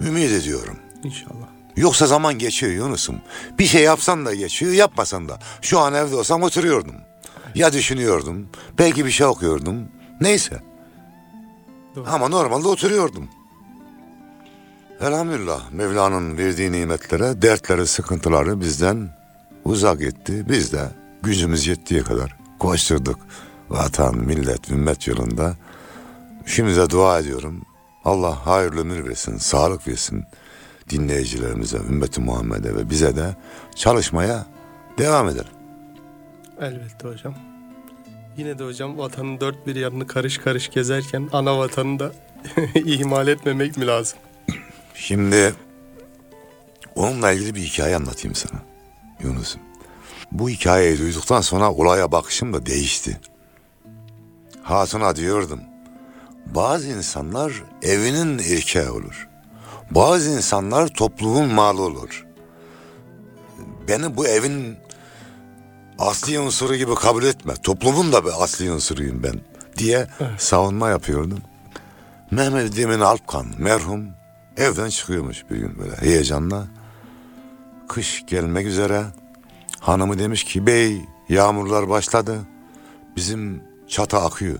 ümit 0.00 0.30
ediyorum. 0.30 0.78
İnşallah. 1.04 1.48
Yoksa 1.76 2.06
zaman 2.06 2.38
geçiyor 2.38 2.72
Yunus'um. 2.72 3.20
Bir 3.58 3.66
şey 3.66 3.82
yapsan 3.82 4.26
da 4.26 4.34
geçiyor, 4.34 4.72
yapmasan 4.72 5.28
da. 5.28 5.38
Şu 5.62 5.78
an 5.78 5.94
evde 5.94 6.16
olsam 6.16 6.42
oturuyordum. 6.42 6.94
Ya 7.54 7.72
düşünüyordum, 7.72 8.48
belki 8.78 9.04
bir 9.06 9.10
şey 9.10 9.26
okuyordum. 9.26 9.88
Neyse. 10.20 10.67
Doğru. 11.94 12.04
Ama 12.08 12.28
normalde 12.28 12.68
oturuyordum. 12.68 13.28
Elhamdülillah 15.00 15.70
Mevla'nın 15.70 16.38
verdiği 16.38 16.72
nimetlere, 16.72 17.42
dertleri, 17.42 17.86
sıkıntıları 17.86 18.60
bizden 18.60 19.10
uzak 19.64 20.02
etti. 20.02 20.44
Biz 20.48 20.72
de 20.72 20.90
gücümüz 21.22 21.66
yettiği 21.66 22.02
kadar 22.02 22.36
koşturduk. 22.58 23.18
Vatan, 23.68 24.16
millet, 24.16 24.70
ümmet 24.70 25.06
yolunda. 25.06 25.56
Şimdi 26.46 26.76
de 26.76 26.90
dua 26.90 27.18
ediyorum. 27.18 27.62
Allah 28.04 28.46
hayırlı 28.46 28.80
ömür 28.80 29.08
versin, 29.08 29.36
sağlık 29.36 29.88
versin 29.88 30.24
dinleyicilerimize, 30.90 31.76
ümmeti 31.76 32.20
Muhammed'e 32.20 32.74
ve 32.76 32.90
bize 32.90 33.16
de 33.16 33.36
çalışmaya 33.74 34.46
devam 34.98 35.28
edelim. 35.28 35.52
Elbette 36.60 37.08
hocam. 37.08 37.34
Yine 38.38 38.58
de 38.58 38.64
hocam 38.64 38.98
vatanın 38.98 39.40
dört 39.40 39.66
bir 39.66 39.76
yanını 39.76 40.06
karış 40.06 40.38
karış 40.38 40.70
gezerken 40.70 41.28
ana 41.32 41.58
vatanı 41.58 41.98
da 41.98 42.12
ihmal 42.74 43.28
etmemek 43.28 43.76
mi 43.76 43.86
lazım? 43.86 44.18
Şimdi 44.94 45.54
onunla 46.94 47.32
ilgili 47.32 47.54
bir 47.54 47.60
hikaye 47.60 47.96
anlatayım 47.96 48.34
sana 48.34 48.62
Yunus'um. 49.22 49.60
Bu 50.32 50.50
hikayeyi 50.50 50.98
duyduktan 50.98 51.40
sonra 51.40 51.72
olaya 51.72 52.12
bakışım 52.12 52.52
da 52.52 52.66
değişti. 52.66 53.20
Hatuna 54.62 55.16
diyordum. 55.16 55.60
Bazı 56.46 56.88
insanlar 56.88 57.52
evinin 57.82 58.38
erkeği 58.38 58.88
olur. 58.88 59.28
Bazı 59.90 60.30
insanlar 60.30 60.88
toplumun 60.88 61.52
malı 61.52 61.82
olur. 61.82 62.26
Beni 63.88 64.16
bu 64.16 64.26
evin 64.26 64.76
asli 65.98 66.38
unsuru 66.38 66.76
gibi 66.76 66.94
kabul 66.94 67.24
etme. 67.24 67.54
Toplumun 67.62 68.12
da 68.12 68.24
bir 68.24 68.42
asli 68.42 68.72
unsuruyum 68.72 69.22
ben 69.22 69.40
diye 69.78 70.06
savunma 70.38 70.88
yapıyordum. 70.88 71.38
Mehmet 72.30 72.78
Emin 72.78 73.00
Alpkan 73.00 73.46
merhum 73.58 74.06
evden 74.56 74.88
çıkıyormuş 74.88 75.44
bir 75.50 75.56
gün 75.56 75.78
böyle 75.78 75.96
heyecanla. 75.96 76.66
Kış 77.88 78.24
gelmek 78.26 78.66
üzere. 78.66 79.04
Hanımı 79.80 80.18
demiş 80.18 80.44
ki 80.44 80.66
bey 80.66 81.00
yağmurlar 81.28 81.88
başladı. 81.88 82.38
Bizim 83.16 83.62
çatı 83.88 84.16
akıyor. 84.16 84.58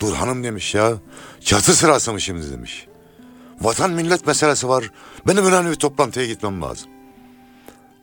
Dur 0.00 0.14
hanım 0.14 0.44
demiş 0.44 0.74
ya. 0.74 0.92
Çatı 1.40 1.76
sırası 1.76 2.12
mı 2.12 2.20
şimdi 2.20 2.52
demiş. 2.52 2.86
Vatan 3.60 3.90
millet 3.90 4.26
meselesi 4.26 4.68
var. 4.68 4.90
Benim 5.26 5.44
önemli 5.44 5.70
bir 5.70 5.74
toplantıya 5.74 6.26
gitmem 6.26 6.62
lazım. 6.62 6.88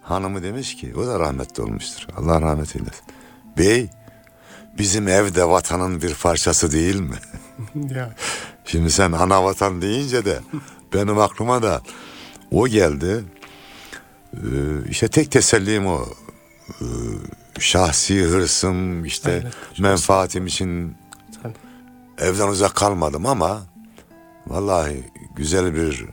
Hanımı 0.04 0.44
demiş 0.44 0.76
ki 0.76 0.94
o 0.98 1.08
da 1.08 1.20
rahmetli 1.20 1.64
olmuştur. 1.64 2.08
Allah 2.18 2.42
rahmet 2.42 2.76
eylesin. 2.76 3.06
Bey 3.58 3.90
bizim 4.78 5.08
ev 5.08 5.36
de 5.36 5.50
vatanın 5.50 6.02
bir 6.02 6.14
parçası 6.16 6.72
değil 6.72 7.00
mi? 7.00 7.16
ya 7.96 8.16
Şimdi 8.66 8.92
sen 8.92 9.12
ana 9.12 9.44
vatan 9.44 9.82
deyince 9.82 10.26
de 10.26 10.40
benim 10.94 11.20
aklıma 11.20 11.64
da 11.64 11.82
o 12.52 12.68
geldi. 12.68 13.24
Ee, 14.34 14.40
işte 14.90 15.08
tek 15.08 15.32
tesellim 15.32 15.88
o. 15.88 16.06
Ee, 16.82 16.86
şahsi 17.60 18.24
hırsım 18.24 19.06
işte 19.06 19.32
Aynen. 19.32 19.52
menfaatim 19.80 20.46
için 20.48 20.98
Tabii. 21.44 21.54
evden 22.18 22.48
uzak 22.48 22.76
kalmadım 22.76 23.26
ama 23.26 23.62
vallahi 24.48 25.04
güzel 25.36 25.76
bir 25.76 26.06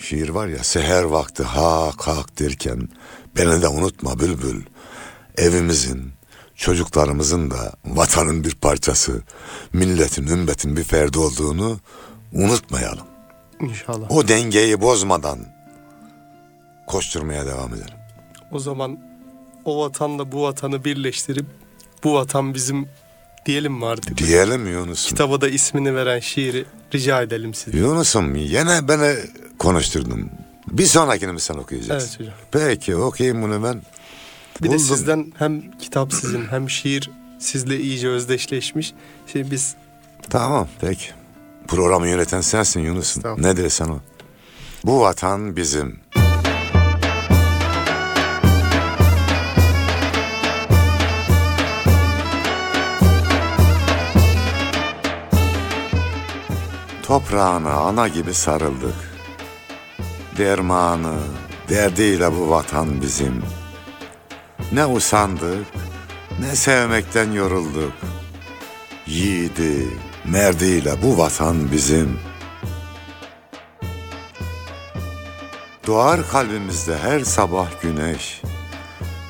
şiir 0.00 0.28
var 0.28 0.46
ya 0.48 0.64
seher 0.64 1.02
vakti 1.02 1.42
hak 1.42 2.06
hak 2.06 2.38
derken 2.38 2.88
beni 3.36 3.62
de 3.62 3.68
unutma 3.68 4.18
bülbül 4.20 4.62
evimizin 5.36 6.12
çocuklarımızın 6.54 7.50
da 7.50 7.72
vatanın 7.84 8.44
bir 8.44 8.54
parçası 8.54 9.22
milletin 9.72 10.26
ümmetin 10.26 10.76
bir 10.76 10.84
ferdi 10.84 11.18
olduğunu 11.18 11.78
unutmayalım. 12.32 13.06
inşallah. 13.60 14.10
O 14.10 14.28
dengeyi 14.28 14.80
bozmadan 14.80 15.38
koşturmaya 16.86 17.46
devam 17.46 17.74
edelim. 17.74 17.94
O 18.52 18.58
zaman 18.58 18.98
o 19.64 19.82
vatanla 19.82 20.32
bu 20.32 20.42
vatanı 20.42 20.84
birleştirip 20.84 21.46
bu 22.04 22.14
vatan 22.14 22.54
bizim 22.54 22.88
diyelim 23.46 23.72
mi 23.72 23.86
artık? 23.86 24.18
Diyelim 24.18 24.66
Yunus'um. 24.72 25.08
Kitaba 25.08 25.40
da 25.40 25.48
ismini 25.48 25.94
veren 25.94 26.20
şiiri 26.20 26.64
rica 26.94 27.22
edelim 27.22 27.54
size. 27.54 27.78
Yunus'um 27.78 28.34
yine 28.34 28.88
beni 28.88 29.14
konuşturdun. 29.58 30.30
Bir 30.70 30.86
sonrakini 30.86 31.32
mi 31.32 31.40
sen 31.40 31.54
okuyacaksın? 31.54 32.08
Evet 32.08 32.20
hocam. 32.20 32.34
Peki 32.50 32.96
okuyayım 32.96 33.42
bunu 33.42 33.64
ben. 33.64 33.82
Bir 34.60 34.64
de 34.64 34.68
Buldum. 34.68 34.78
sizden 34.84 35.32
hem 35.38 35.78
kitap 35.78 36.12
sizin 36.12 36.46
hem 36.46 36.70
şiir 36.70 37.10
sizle 37.38 37.80
iyice 37.80 38.08
özdeşleşmiş. 38.08 38.92
Şimdi 39.32 39.50
biz 39.50 39.74
Tamam 40.30 40.68
peki. 40.80 41.06
Programı 41.68 42.08
yöneten 42.08 42.40
sensin 42.40 42.80
Yunus'um. 42.80 43.42
Ne 43.42 43.56
dersen 43.56 43.88
o. 43.88 44.00
Bu 44.84 45.00
vatan 45.00 45.56
bizim. 45.56 46.00
Toprağına 57.08 57.72
ana 57.72 58.08
gibi 58.08 58.34
sarıldık. 58.34 58.94
Dermanı, 60.38 61.14
derdiyle 61.68 62.36
bu 62.36 62.50
vatan 62.50 63.02
bizim. 63.02 63.42
Ne 64.72 64.86
usandık, 64.86 65.66
ne 66.40 66.56
sevmekten 66.56 67.32
yorulduk. 67.32 67.92
Yiğidi, 69.06 69.86
merdiyle 70.24 71.02
bu 71.02 71.18
vatan 71.18 71.72
bizim. 71.72 72.20
Doğar 75.86 76.28
kalbimizde 76.30 76.98
her 76.98 77.20
sabah 77.20 77.68
güneş. 77.82 78.42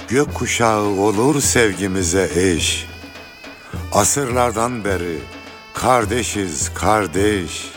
Gök 0.08 0.34
kuşağı 0.34 0.82
olur 0.82 1.40
sevgimize 1.40 2.30
eş. 2.34 2.86
Asırlardan 3.92 4.84
beri 4.84 5.18
kardeşiz 5.78 6.74
kardeş. 6.74 7.70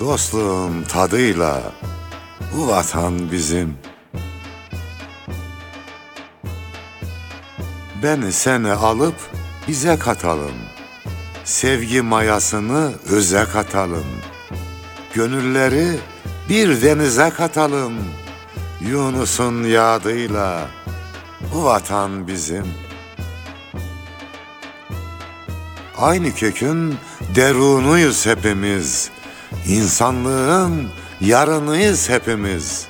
Dostluğun 0.00 0.82
tadıyla 0.82 1.62
bu 2.56 2.68
vatan 2.68 3.32
bizim. 3.32 3.78
Beni 8.02 8.32
seni 8.32 8.72
alıp 8.72 9.14
bize 9.68 9.98
katalım. 9.98 10.54
Sevgi 11.44 12.02
mayasını 12.02 12.92
öze 13.10 13.44
katalım. 13.52 14.06
Gönülleri 15.14 15.98
bir 16.48 16.82
denize 16.82 17.30
katalım. 17.30 17.94
Yunus'un 18.80 19.64
yadıyla 19.64 20.68
bu 21.54 21.64
vatan 21.64 22.26
bizim. 22.28 22.85
Aynı 25.98 26.34
kökün 26.34 26.94
derunuyuz 27.34 28.26
hepimiz. 28.26 29.10
İnsanlığın 29.68 30.88
yarınıyız 31.20 32.08
hepimiz. 32.08 32.86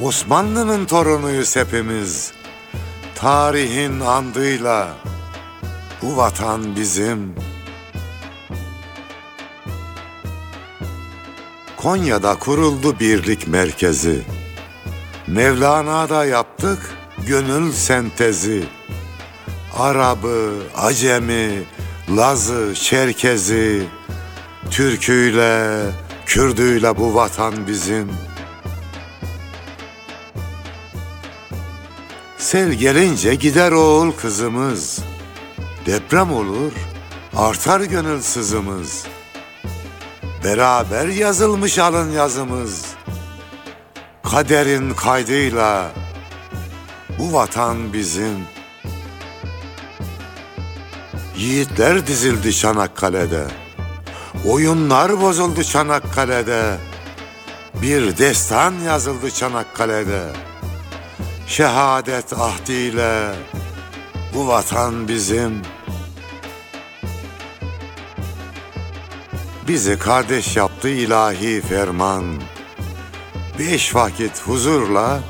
Osmanlı'nın 0.00 0.86
torunuyuz 0.86 1.56
hepimiz. 1.56 2.32
Tarihin 3.14 4.00
andıyla 4.00 4.88
bu 6.02 6.16
vatan 6.16 6.76
bizim. 6.76 7.34
Konya'da 11.76 12.38
kuruldu 12.38 13.00
birlik 13.00 13.48
merkezi. 13.48 14.22
Mevlana'da 15.26 16.24
yaptık 16.24 16.78
gönül 17.26 17.72
sentezi. 17.72 18.64
Arabı, 19.78 20.52
Acemi, 20.76 21.62
Lazı, 22.10 22.74
Çerkezi, 22.74 23.86
Türküyle, 24.70 25.82
Kürdüyle 26.26 26.96
bu 26.96 27.14
vatan 27.14 27.66
bizim. 27.66 28.12
Sel 32.38 32.72
gelince 32.72 33.34
gider 33.34 33.72
oğul 33.72 34.12
kızımız. 34.12 35.00
Deprem 35.86 36.32
olur, 36.32 36.72
artar 37.36 37.80
gönül 37.80 38.20
sızımız. 38.20 39.06
Beraber 40.44 41.06
yazılmış 41.06 41.78
alın 41.78 42.12
yazımız. 42.12 42.86
Kaderin 44.22 44.94
kaydıyla 44.94 45.92
bu 47.18 47.32
vatan 47.32 47.92
bizim. 47.92 48.55
Yiğitler 51.38 52.06
dizildi 52.06 52.54
Çanakkale'de. 52.54 53.44
Oyunlar 54.46 55.20
bozuldu 55.20 55.64
Çanakkale'de. 55.64 56.76
Bir 57.82 58.18
destan 58.18 58.74
yazıldı 58.86 59.30
Çanakkale'de. 59.30 60.22
Şehadet 61.46 62.32
ahdiyle 62.32 63.34
bu 64.34 64.48
vatan 64.48 65.08
bizim. 65.08 65.62
Bizi 69.68 69.98
kardeş 69.98 70.56
yaptı 70.56 70.88
ilahi 70.88 71.60
ferman. 71.60 72.24
Beş 73.58 73.94
vakit 73.94 74.42
huzurla 74.46 75.20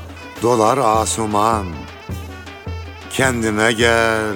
dolar 0.41 0.77
asuman. 0.77 1.67
Kendine 3.09 3.71
gel, 3.71 4.35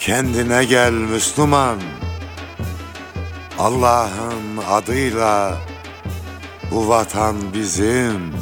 kendine 0.00 0.64
gel 0.64 0.92
Müslüman. 0.92 1.80
Allah'ın 3.58 4.56
adıyla 4.68 5.58
bu 6.70 6.88
vatan 6.88 7.36
bizim. 7.54 8.32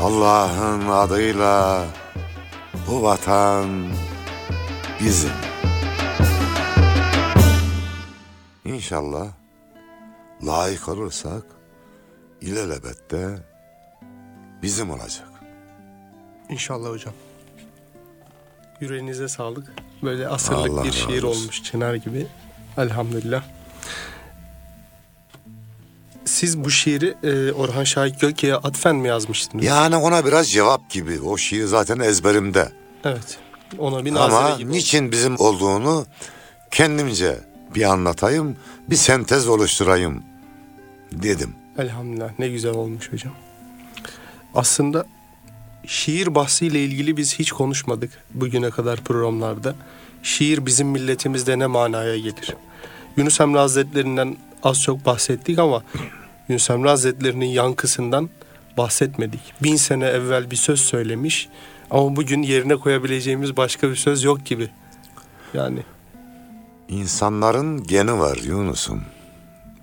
Allah'ın 0.00 0.88
adıyla 0.88 1.86
bu 2.88 3.02
vatan 3.02 3.88
bizim. 5.00 5.32
İnşallah 8.64 9.28
layık 10.46 10.88
olursak 10.88 11.42
ilelebette 12.40 13.38
bizim 14.62 14.90
olacak. 14.90 15.28
İnşallah 16.48 16.90
hocam. 16.90 17.14
Yüreğinize 18.80 19.28
sağlık. 19.28 19.72
Böyle 20.02 20.28
asırlık 20.28 20.70
Allah 20.70 20.84
bir 20.84 20.92
şiir 20.92 21.22
olmuş 21.22 21.62
Çınar 21.62 21.94
gibi. 21.94 22.26
Elhamdülillah. 22.78 23.42
Siz 26.24 26.64
bu 26.64 26.70
şiiri 26.70 27.14
e, 27.22 27.52
Orhan 27.52 27.84
Şahit 27.84 28.20
Gölke'ye 28.20 28.54
atfen 28.54 28.96
mi 28.96 29.08
yazmıştınız? 29.08 29.64
Yani 29.64 29.96
ona 29.96 30.26
biraz 30.26 30.50
cevap 30.50 30.90
gibi. 30.90 31.20
O 31.20 31.36
şiir 31.36 31.64
zaten 31.64 31.98
ezberimde. 31.98 32.72
Evet. 33.04 33.38
Ona 33.78 34.04
bir 34.04 34.14
nazire 34.14 34.36
Ama 34.38 34.56
gibi. 34.56 34.72
niçin 34.72 35.12
bizim 35.12 35.40
olduğunu 35.40 36.06
kendimce 36.70 37.38
bir 37.74 37.82
anlatayım, 37.82 38.56
bir 38.90 38.96
sentez 38.96 39.48
oluşturayım 39.48 40.22
dedim. 41.12 41.54
Elhamdülillah 41.78 42.38
ne 42.38 42.48
güzel 42.48 42.74
olmuş 42.74 43.12
hocam. 43.12 43.32
Aslında 44.54 45.06
şiir 45.86 46.34
bahsiyle 46.34 46.84
ilgili 46.84 47.16
biz 47.16 47.38
hiç 47.38 47.52
konuşmadık 47.52 48.10
bugüne 48.34 48.70
kadar 48.70 49.00
programlarda. 49.00 49.74
Şiir 50.22 50.66
bizim 50.66 50.88
milletimizde 50.88 51.58
ne 51.58 51.66
manaya 51.66 52.18
gelir? 52.18 52.56
Yunus 53.16 53.40
Emre 53.40 53.58
Hazretlerinden 53.58 54.36
az 54.62 54.82
çok 54.82 55.06
bahsettik 55.06 55.58
ama 55.58 55.82
Yunus 56.48 56.70
Emre 56.70 56.88
Hazretleri'nin 56.88 57.46
yankısından 57.46 58.30
bahsetmedik. 58.76 59.40
Bin 59.62 59.76
sene 59.76 60.06
evvel 60.06 60.50
bir 60.50 60.56
söz 60.56 60.80
söylemiş 60.80 61.48
ama 61.90 62.16
bugün 62.16 62.42
yerine 62.42 62.76
koyabileceğimiz 62.76 63.56
başka 63.56 63.90
bir 63.90 63.96
söz 63.96 64.22
yok 64.22 64.46
gibi. 64.46 64.70
Yani 65.54 65.82
İnsanların 66.88 67.82
geni 67.82 68.18
var 68.18 68.36
Yunus'um. 68.36 69.02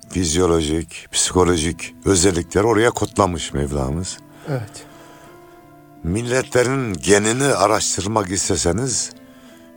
Fizyolojik, 0.09 1.07
psikolojik 1.11 1.95
özellikler 2.05 2.63
oraya 2.63 2.91
kodlamış 2.91 3.53
Mevlamız. 3.53 4.17
evet. 4.49 4.86
Milletlerin 6.07 6.93
genini 6.93 7.43
araştırmak 7.43 8.31
isteseniz 8.31 9.11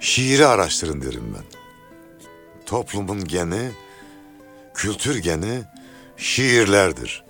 şiiri 0.01 0.47
araştırın 0.47 1.03
derim 1.03 1.35
ben. 1.35 1.45
Toplumun 2.67 3.25
geni, 3.25 3.71
kültür 4.75 5.17
geni 5.17 5.63
şiirlerdir. 6.17 7.25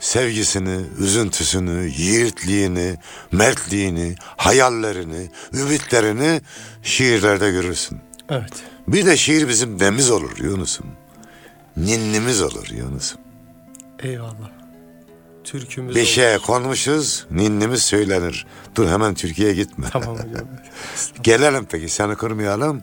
Sevgisini, 0.00 0.80
üzüntüsünü, 0.98 1.90
yiğitliğini, 1.96 2.96
mertliğini, 3.32 4.14
hayallerini, 4.36 5.30
ümitlerini 5.52 6.40
şiirlerde 6.82 7.50
görürsün. 7.50 8.00
Evet. 8.30 8.52
Bir 8.88 9.06
de 9.06 9.16
şiir 9.16 9.48
bizim 9.48 9.78
nemiz 9.78 10.10
olur 10.10 10.38
Yunus'um. 10.38 10.86
Ninnimiz 11.76 12.42
olur 12.42 12.68
Yunus'um. 12.70 13.20
Eyvallah. 13.98 14.61
Türkümüz 15.44 15.96
Beşe 15.96 16.38
konmuşuz, 16.46 17.26
ninnimiz 17.30 17.82
söylenir. 17.82 18.46
Dur 18.74 18.88
hemen 18.88 19.14
Türkiye'ye 19.14 19.54
gitme. 19.54 19.86
Tamam 19.92 20.08
hocam. 20.16 20.48
Gelelim 21.22 21.66
peki 21.70 21.88
seni 21.88 22.16
kırmayalım. 22.16 22.82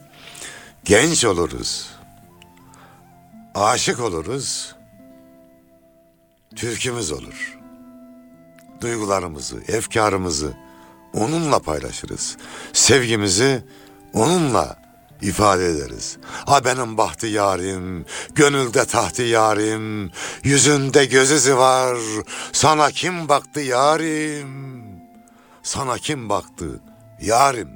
Genç 0.85 1.25
oluruz. 1.25 1.89
Aşık 3.55 3.99
oluruz. 3.99 4.75
Türkümüz 6.55 7.11
olur. 7.11 7.57
Duygularımızı, 8.81 9.57
efkarımızı 9.67 10.53
onunla 11.13 11.59
paylaşırız. 11.59 12.37
Sevgimizi 12.73 13.63
onunla 14.13 14.78
ifade 15.21 15.65
ederiz. 15.65 16.17
Ha 16.45 16.65
benim 16.65 16.97
bahtı 16.97 17.27
yarim, 17.27 18.05
gönülde 18.35 18.85
tahtı 18.85 19.21
yarim, 19.23 20.11
yüzünde 20.43 21.05
gözüzü 21.05 21.57
var. 21.57 21.97
Sana 22.51 22.91
kim 22.91 23.29
baktı 23.29 23.59
yarim? 23.59 24.79
Sana 25.63 25.97
kim 25.97 26.29
baktı 26.29 26.79
yarim 27.21 27.69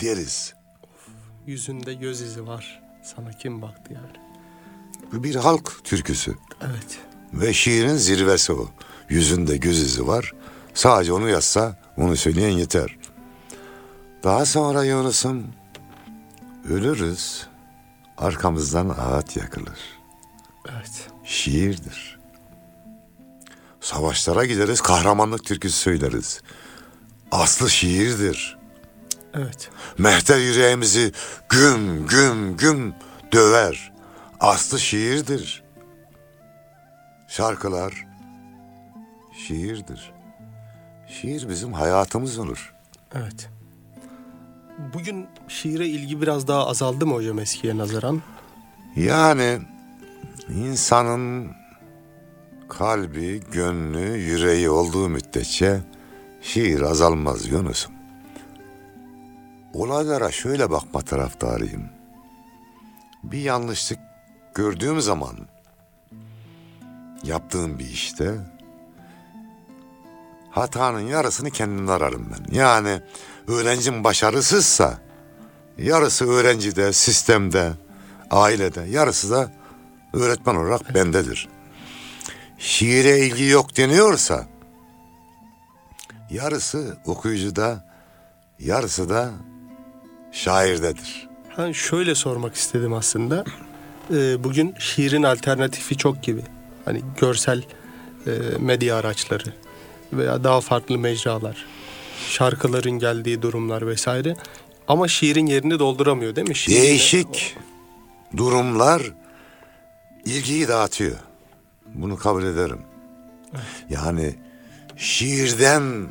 deriz. 0.00 0.54
Yüzünde 1.46 1.94
göz 1.94 2.20
izi 2.20 2.46
var. 2.46 2.82
Sana 3.02 3.30
kim 3.30 3.62
baktı 3.62 3.92
yani? 3.94 4.24
Bu 5.12 5.24
bir 5.24 5.34
halk 5.34 5.84
türküsü 5.84 6.34
Evet. 6.60 6.98
ve 7.32 7.52
şiirin 7.52 7.96
zirvesi 7.96 8.52
o. 8.52 8.68
Yüzünde 9.08 9.56
göz 9.56 9.80
izi 9.80 10.06
var. 10.06 10.32
Sadece 10.74 11.12
onu 11.12 11.28
yazsa 11.28 11.76
onu 11.96 12.16
söyleyen 12.16 12.50
yeter. 12.50 12.96
Daha 14.24 14.46
sonra 14.46 14.84
Yunus'um 14.84 15.46
ölürüz. 16.68 17.46
Arkamızdan 18.18 18.88
ağıt 18.88 19.36
yakılır. 19.36 19.78
Evet. 20.68 21.08
Şiirdir. 21.24 22.18
Savaşlara 23.80 24.44
gideriz, 24.44 24.80
kahramanlık 24.80 25.44
türküsü 25.44 25.76
söyleriz. 25.76 26.40
Aslı 27.32 27.70
şiirdir. 27.70 28.58
Evet. 29.34 29.70
Mehter 29.98 30.38
yüreğimizi 30.38 31.12
güm 31.48 32.06
güm 32.06 32.56
güm 32.56 32.94
döver. 33.32 33.92
Aslı 34.40 34.80
şiirdir. 34.80 35.64
Şarkılar 37.28 38.06
şiirdir. 39.46 40.12
Şiir 41.08 41.48
bizim 41.48 41.72
hayatımız 41.72 42.38
olur. 42.38 42.74
Evet. 43.14 43.48
Bugün 44.78 45.26
şiire 45.48 45.86
ilgi 45.86 46.22
biraz 46.22 46.48
daha 46.48 46.66
azaldı 46.66 47.06
mı 47.06 47.14
hocam 47.14 47.38
eskiye 47.38 47.76
nazaran? 47.76 48.22
Yani 48.96 49.58
insanın 50.48 51.50
kalbi, 52.68 53.42
gönlü, 53.52 54.18
yüreği 54.18 54.70
olduğu 54.70 55.08
müddetçe 55.08 55.80
şiir 56.42 56.80
azalmaz 56.80 57.46
Yunus'um. 57.46 57.92
Olaylara 59.74 60.30
şöyle 60.30 60.70
bakma 60.70 61.00
taraftarıyım. 61.00 61.84
Bir 63.22 63.38
yanlışlık 63.38 63.98
gördüğüm 64.54 65.00
zaman 65.00 65.36
yaptığım 67.24 67.78
bir 67.78 67.84
işte 67.84 68.34
hatanın 70.50 71.00
yarısını 71.00 71.50
kendimden 71.50 71.92
ararım 71.92 72.30
ben. 72.32 72.54
Yani 72.54 73.00
öğrencim 73.48 74.04
başarısızsa 74.04 74.98
yarısı 75.78 76.30
öğrencide, 76.30 76.92
sistemde, 76.92 77.72
ailede, 78.30 78.80
yarısı 78.80 79.30
da 79.30 79.52
öğretmen 80.12 80.54
olarak 80.54 80.94
bendedir. 80.94 81.48
Şiire 82.58 83.18
ilgi 83.18 83.44
yok 83.44 83.76
deniyorsa 83.76 84.46
yarısı 86.30 86.96
okuyucuda, 87.06 87.84
yarısı 88.58 89.08
da 89.08 89.30
şairdedir. 90.32 91.28
Ha, 91.56 91.72
şöyle 91.72 92.14
sormak 92.14 92.54
istedim 92.54 92.92
aslında. 92.92 93.44
Ee, 94.10 94.44
bugün 94.44 94.74
şiirin 94.78 95.22
alternatifi 95.22 95.96
çok 95.96 96.22
gibi. 96.22 96.42
Hani 96.84 97.02
görsel 97.20 97.62
e, 98.26 98.30
medya 98.58 98.96
araçları 98.96 99.52
veya 100.12 100.44
daha 100.44 100.60
farklı 100.60 100.98
mecralar, 100.98 101.66
şarkıların 102.30 102.90
geldiği 102.98 103.42
durumlar 103.42 103.86
vesaire. 103.86 104.36
Ama 104.88 105.08
şiirin 105.08 105.46
yerini 105.46 105.78
dolduramıyor 105.78 106.36
değil 106.36 106.48
mi? 106.48 106.54
Şiir- 106.54 106.82
Değişik 106.82 107.56
durumlar 108.36 109.02
ilgiyi 110.24 110.68
dağıtıyor. 110.68 111.16
Bunu 111.94 112.16
kabul 112.16 112.44
ederim. 112.44 112.80
Yani 113.90 114.34
şiirden 114.96 116.06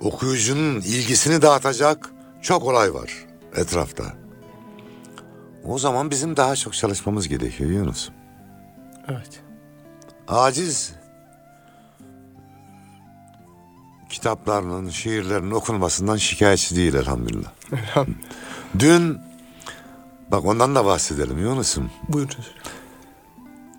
okuyucunun 0.00 0.80
ilgisini 0.80 1.42
dağıtacak 1.42 2.10
çok 2.42 2.62
olay 2.64 2.94
var 2.94 3.12
etrafta. 3.56 4.04
O 5.64 5.78
zaman 5.78 6.10
bizim 6.10 6.36
daha 6.36 6.56
çok 6.56 6.74
çalışmamız 6.74 7.28
gerekiyor 7.28 7.70
Yunus. 7.70 8.08
Evet. 9.08 9.40
Aciz 10.28 10.92
kitaplarının, 14.08 14.90
şiirlerinin 14.90 15.50
okunmasından 15.50 16.16
şikayetçi 16.16 16.76
değil 16.76 16.94
elhamdülillah. 16.94 17.50
Dün 18.78 19.18
bak 20.30 20.44
ondan 20.44 20.74
da 20.74 20.84
bahsedelim 20.84 21.38
Yunus'um. 21.38 21.90
Buyurun. 22.08 22.44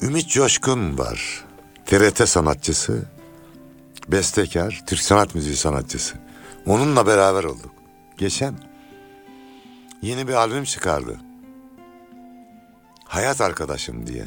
Ümit 0.02 0.30
Coşkun 0.30 0.98
var. 0.98 1.46
TRT 1.86 2.30
sanatçısı, 2.30 3.06
bestekar, 4.08 4.84
Türk 4.88 5.00
sanat 5.00 5.36
müziği 5.36 5.56
sanatçısı. 5.56 6.15
Onunla 6.65 7.08
beraber 7.08 7.44
olduk. 7.44 7.72
Geçen 8.18 8.56
yeni 10.02 10.28
bir 10.28 10.34
albüm 10.34 10.63
çıkardı. 10.63 11.20
Hayat 13.06 13.42
Arkadaşım 13.42 14.08
diye. 14.08 14.26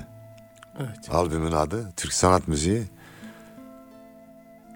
Evet. 0.78 1.10
Albümün 1.10 1.52
adı 1.52 1.92
Türk 1.96 2.12
Sanat 2.12 2.48
Müziği. 2.48 2.82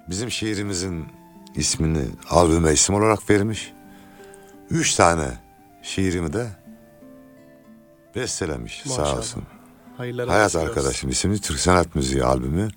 Bizim 0.08 0.30
şiirimizin 0.30 1.06
ismini 1.56 2.04
albüme 2.30 2.72
isim 2.72 2.94
olarak 2.94 3.30
vermiş. 3.30 3.72
Üç 4.70 4.94
tane 4.94 5.28
şiirimi 5.82 6.32
de 6.32 6.46
bestelemiş 8.14 8.82
sağ 8.86 9.00
Maşallah. 9.00 9.18
olsun. 9.18 9.42
Hayırlara 9.96 10.32
Hayat. 10.32 10.56
Arkadaşım 10.56 11.10
isimli 11.10 11.40
Türk 11.40 11.58
Sanat 11.58 11.94
Müziği 11.94 12.24
albümü. 12.24 12.68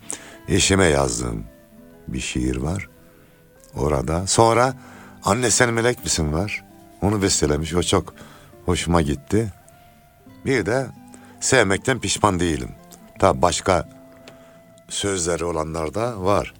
Eşime 0.47 0.85
yazdığım 0.85 1.43
bir 2.07 2.19
şiir 2.19 2.55
var. 2.55 2.89
Orada. 3.75 4.27
Sonra 4.27 4.73
Anne 5.23 5.51
Sen 5.51 5.73
Melek 5.73 6.03
Misin 6.03 6.33
var. 6.33 6.65
Onu 7.01 7.21
bestelemiş. 7.21 7.75
O 7.75 7.83
çok 7.83 8.13
hoşuma 8.65 9.01
gitti. 9.01 9.53
Bir 10.45 10.65
de 10.65 10.87
Sevmekten 11.39 11.99
Pişman 11.99 12.39
Değilim. 12.39 12.69
Tabi 13.19 13.41
başka 13.41 13.89
sözleri 14.89 15.45
olanlar 15.45 15.93
da 15.93 16.23
var. 16.23 16.53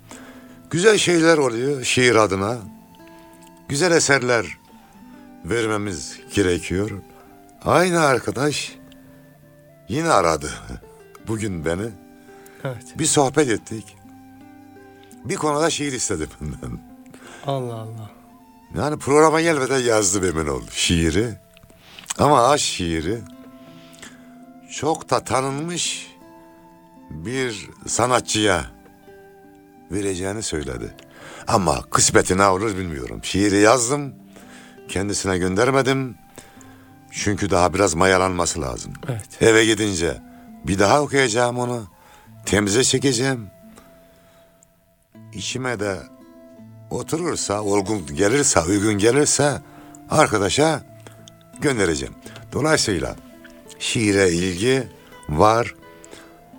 Güzel 0.70 0.98
şeyler 0.98 1.38
oluyor 1.38 1.84
şiir 1.84 2.16
adına. 2.16 2.58
Güzel 3.70 3.92
eserler 3.92 4.58
vermemiz 5.46 6.20
gerekiyor. 6.34 6.92
Aynı 7.66 8.00
arkadaş 8.00 8.76
yine 9.88 10.10
aradı 10.10 10.52
bugün 11.28 11.66
beni. 11.66 11.90
Evet. 12.64 13.00
Bir 13.00 13.06
sohbet 13.06 13.50
ettik. 13.50 13.98
Bir 15.26 15.36
konuda 15.36 15.70
şiir 15.70 15.92
istedim 15.94 16.30
benden. 16.42 16.80
Allah 17.46 17.76
Allah. 17.76 18.10
Yani 18.76 19.00
programa 19.00 19.42
gelmeden 19.42 19.80
yazdım 19.80 20.26
emin 20.26 20.48
ol 20.48 20.62
şiiri. 20.72 21.30
Ama 22.18 22.50
aşk 22.50 22.66
şiiri 22.66 23.20
çok 24.72 25.10
da 25.10 25.24
tanınmış 25.24 26.08
bir 27.10 27.70
sanatçıya 27.88 28.79
vereceğini 29.92 30.44
söyledi. 30.44 30.96
Ama 31.48 31.82
kısmeti 31.82 32.38
ne 32.38 32.48
olur 32.48 32.78
bilmiyorum. 32.78 33.20
Şiiri 33.24 33.58
yazdım. 33.58 34.14
Kendisine 34.88 35.38
göndermedim. 35.38 36.16
Çünkü 37.12 37.50
daha 37.50 37.74
biraz 37.74 37.94
mayalanması 37.96 38.62
lazım. 38.62 38.94
Evet. 39.10 39.42
Eve 39.42 39.66
gidince 39.66 40.22
bir 40.68 40.80
daha 40.80 41.02
okuyacağım 41.02 41.60
onu. 41.60 41.84
Temize 42.46 42.84
çekeceğim. 42.84 43.48
İçime 45.34 45.80
de 45.80 45.98
oturursa, 46.90 47.62
olgun 47.62 48.16
gelirse, 48.16 48.60
uygun 48.62 48.94
gelirse 48.98 49.62
arkadaşa 50.10 50.82
göndereceğim. 51.62 52.16
Dolayısıyla 52.54 53.16
şiire 53.80 54.30
ilgi 54.30 54.88
var. 55.30 55.76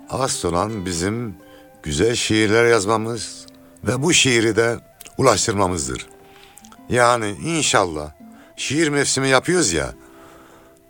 Asıl 0.09 0.49
olan 0.49 0.85
bizim 0.85 1.35
güzel 1.83 2.15
şiirler 2.15 2.65
yazmamız 2.65 3.45
ve 3.83 4.03
bu 4.03 4.13
şiiri 4.13 4.55
de 4.55 4.79
ulaştırmamızdır. 5.17 6.07
Yani 6.89 7.29
inşallah 7.29 8.11
şiir 8.55 8.87
mevsimi 8.87 9.29
yapıyoruz 9.29 9.73
ya, 9.73 9.93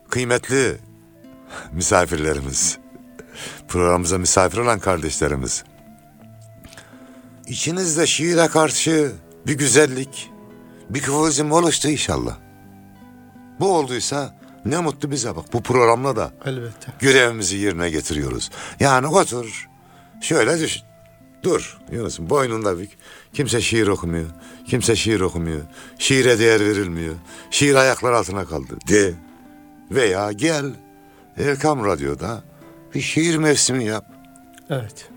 kıymetli 0.09 0.77
misafirlerimiz, 1.71 2.77
programımıza 3.67 4.17
misafir 4.17 4.57
olan 4.57 4.79
kardeşlerimiz, 4.79 5.63
İçinizde 7.47 8.07
şiire 8.07 8.47
karşı 8.47 9.11
bir 9.47 9.53
güzellik, 9.57 10.31
bir 10.89 11.01
kıvılcım 11.01 11.51
oluştu 11.51 11.89
inşallah. 11.89 12.37
Bu 13.59 13.77
olduysa 13.77 14.39
ne 14.65 14.79
mutlu 14.79 15.11
bize 15.11 15.35
bak. 15.35 15.53
Bu 15.53 15.63
programla 15.63 16.15
da 16.15 16.31
Elbette. 16.45 16.91
görevimizi 16.99 17.57
yerine 17.57 17.89
getiriyoruz. 17.89 18.49
Yani 18.79 19.07
otur, 19.07 19.69
şöyle 20.21 20.59
düşün. 20.59 20.83
Dur 21.43 21.77
Yunus'um 21.91 22.29
boynunda 22.29 22.79
bük. 22.79 22.89
Kimse 23.33 23.61
şiir 23.61 23.87
okumuyor. 23.87 24.29
Kimse 24.67 24.95
şiir 24.95 25.19
okumuyor. 25.21 25.61
Şiire 25.99 26.39
değer 26.39 26.59
verilmiyor. 26.59 27.15
Şiir 27.51 27.75
ayaklar 27.75 28.13
altına 28.13 28.45
kaldı. 28.45 28.77
De. 28.87 29.13
Veya 29.91 30.31
gel 30.31 30.65
Erkam 31.37 31.85
Radyo'da 31.85 32.43
bir 32.95 33.01
şiir 33.01 33.37
mevsimi 33.37 33.85
yap. 33.85 34.05
Evet. 34.69 35.09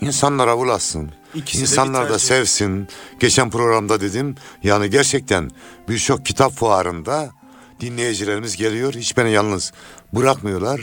İnsanlara 0.00 0.56
ulaşsın. 0.56 1.10
İkisi 1.34 1.62
İnsanlar 1.62 2.04
bir 2.04 2.10
da 2.10 2.18
sevsin. 2.18 2.88
Geçen 3.20 3.50
programda 3.50 4.00
dedim 4.00 4.34
yani 4.62 4.90
gerçekten 4.90 5.50
birçok 5.88 6.26
kitap 6.26 6.52
fuarında 6.52 7.30
dinleyicilerimiz 7.80 8.56
geliyor. 8.56 8.94
Hiç 8.94 9.16
beni 9.16 9.32
yalnız 9.32 9.72
bırakmıyorlar. 10.12 10.80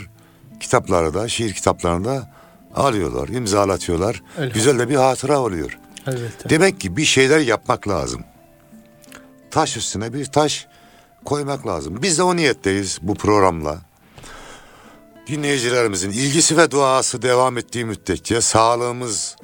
Kitapları 0.60 1.14
da 1.14 1.28
şiir 1.28 1.54
kitaplarını 1.54 2.04
da 2.04 2.39
alıyorlar, 2.74 3.28
imzalatıyorlar. 3.28 4.14
Elhamdülillah. 4.14 4.54
Güzel 4.54 4.78
de 4.78 4.88
bir 4.88 4.94
hatıra 4.94 5.38
oluyor. 5.40 5.78
Elbette. 6.06 6.50
Demek 6.50 6.80
ki 6.80 6.96
bir 6.96 7.04
şeyler 7.04 7.40
yapmak 7.40 7.88
lazım. 7.88 8.24
Taş 9.50 9.76
üstüne 9.76 10.12
bir 10.12 10.24
taş 10.24 10.66
koymak 11.24 11.66
lazım. 11.66 12.02
Biz 12.02 12.18
de 12.18 12.22
o 12.22 12.36
niyetteyiz 12.36 12.98
bu 13.02 13.14
programla. 13.14 13.78
Dinleyicilerimizin 15.26 16.10
ilgisi 16.10 16.56
ve 16.56 16.70
duası 16.70 17.22
devam 17.22 17.58
ettiği 17.58 17.84
müddetçe, 17.84 18.40
sağlığımız 18.40 19.36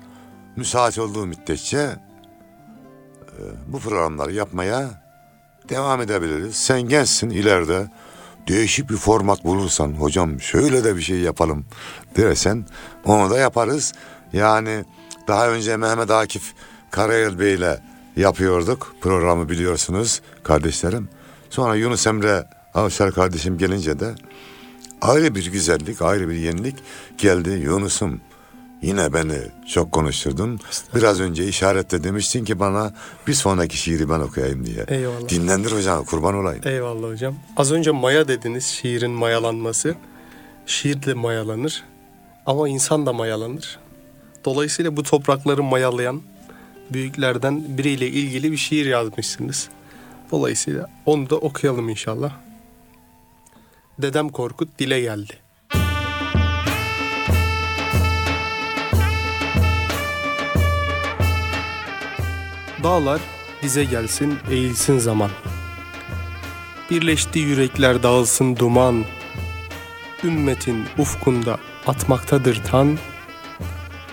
müsait 0.57 0.99
olduğu 0.99 1.27
müddetçe 1.27 1.79
e, 1.79 3.43
bu 3.67 3.79
programları 3.79 4.33
yapmaya 4.33 5.07
devam 5.69 6.01
edebiliriz. 6.01 6.57
Sen 6.57 6.83
gençsin 6.83 7.31
ileride 7.31 7.91
değişik 8.49 8.91
bir 8.91 8.97
format 8.97 9.45
bulursan 9.45 9.93
hocam 9.93 10.41
şöyle 10.41 10.85
de 10.85 10.97
bir 10.97 11.03
şey 11.03 11.19
yapalım 11.19 11.65
dersen 12.17 12.67
onu 13.05 13.31
da 13.31 13.39
yaparız. 13.39 13.93
Yani 14.33 14.85
daha 15.29 15.49
önce 15.49 15.77
Mehmet 15.77 16.11
Akif 16.11 16.55
Karayel 16.91 17.39
Bey 17.39 17.55
ile 17.55 17.81
yapıyorduk 18.17 18.95
programı 19.01 19.49
biliyorsunuz 19.49 20.21
kardeşlerim. 20.43 21.09
Sonra 21.51 21.75
Yunus 21.75 22.07
Emre 22.07 22.47
Avşar 22.75 23.13
kardeşim 23.13 23.59
gelince 23.59 24.01
de 24.01 24.15
ayrı 25.01 25.35
bir 25.35 25.53
güzellik, 25.53 26.03
ayrı 26.03 26.29
bir 26.29 26.35
yenilik 26.35 26.77
geldi. 27.19 27.51
Yunus'um 27.51 28.21
yine 28.83 29.13
beni 29.13 29.39
çok 29.67 29.93
konuşturdun. 29.93 30.61
Biraz 30.95 31.21
önce 31.21 31.49
işaretle 31.49 32.05
demiştin 32.05 32.45
ki 32.45 32.59
bana 32.59 32.95
bir 33.27 33.35
sonraki 33.35 33.77
şiiri 33.77 34.11
ben 34.11 34.21
okuyayım 34.21 34.67
diye. 34.67 34.85
Eyvallah. 34.89 35.29
Dinlendir 35.29 35.73
hocam 35.73 36.05
kurban 36.05 36.35
olayım. 36.35 36.63
Eyvallah 36.65 37.09
hocam. 37.09 37.35
Az 37.57 37.73
önce 37.73 37.91
maya 37.91 38.29
dediniz 38.29 38.67
şiirin 38.67 39.11
mayalanması. 39.11 39.95
Şiir 40.67 41.03
de 41.03 41.15
mayalanır 41.15 41.85
ama 42.47 42.69
insan 42.69 43.07
da 43.07 43.13
mayalanır. 43.13 43.79
Dolayısıyla 44.45 44.97
bu 44.97 45.03
toprakları 45.03 45.63
mayalayan 45.63 46.23
büyüklerden 46.91 47.79
biriyle 47.79 48.09
ilgili 48.09 48.53
bir 48.53 48.57
şiir 48.57 48.87
yazmışsınız. 48.87 49.69
Dolayısıyla 50.31 50.91
onu 51.07 51.31
da 51.31 51.37
okuyalım 51.37 51.89
inşallah. 51.89 52.33
Dedem 53.99 54.29
Korkut 54.29 54.79
dile 54.79 55.01
geldi. 55.01 55.46
Dağlar 62.87 63.21
dize 63.63 63.85
gelsin, 63.85 64.39
eğilsin 64.51 64.99
zaman. 64.99 65.31
Birleşti 66.91 67.39
yürekler 67.39 68.03
dağılsın 68.03 68.57
duman. 68.57 69.05
Ümmetin 70.25 70.85
ufkunda 70.99 71.59
atmaktadır 71.87 72.65
tan. 72.65 72.99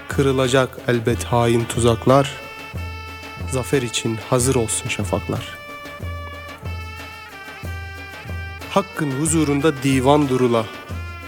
Kırılacak 0.08 0.78
elbet 0.88 1.24
hain 1.24 1.66
tuzaklar. 1.66 2.32
Zafer 3.52 3.82
için 3.82 4.20
hazır 4.30 4.56
olsun 4.56 4.90
şafaklar. 4.90 5.58
Hakkın 8.70 9.12
huzurunda 9.12 9.84
divan 9.84 10.30
durula. 10.30 10.66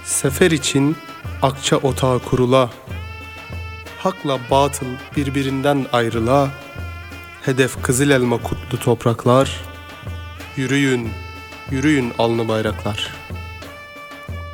Sefer 0.04 0.52
için 0.52 0.98
akça 1.42 1.78
otağı 1.78 2.20
kurula. 2.20 2.70
Hakla 3.98 4.40
batıl 4.52 4.88
birbirinden 5.16 5.86
ayrıla. 5.94 6.65
Hedef 7.46 7.82
kızıl 7.82 8.10
elma 8.10 8.38
kutlu 8.38 8.80
topraklar. 8.80 9.62
Yürüyün, 10.56 11.10
yürüyün 11.72 12.14
alnı 12.20 12.48
bayraklar. 12.48 13.14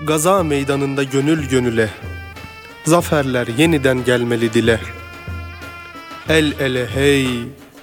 Gaza 0.04 0.44
meydanında 0.44 1.04
gönül 1.04 1.50
gönüle, 1.50 1.90
zaferler 2.86 3.48
yeniden 3.48 4.04
gelmeli 4.04 4.54
dile. 4.54 4.80
El 6.30 6.54
ele 6.60 6.88
hey, 6.88 7.28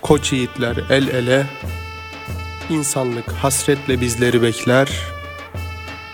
koç 0.02 0.32
yiğitler 0.32 0.76
el 0.90 1.08
ele, 1.08 1.46
insanlık 2.70 3.32
hasretle 3.32 4.00
bizleri 4.00 4.42
bekler. 4.42 4.88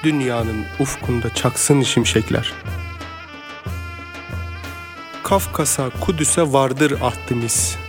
Dünyanın 0.03 0.65
ufkunda 0.81 1.35
çaksın 1.35 1.83
şimşekler. 1.83 2.53
Kafkas'a, 5.23 5.91
Kudüs'e 5.91 6.53
vardır 6.53 6.93
ahdimiz. 7.03 7.84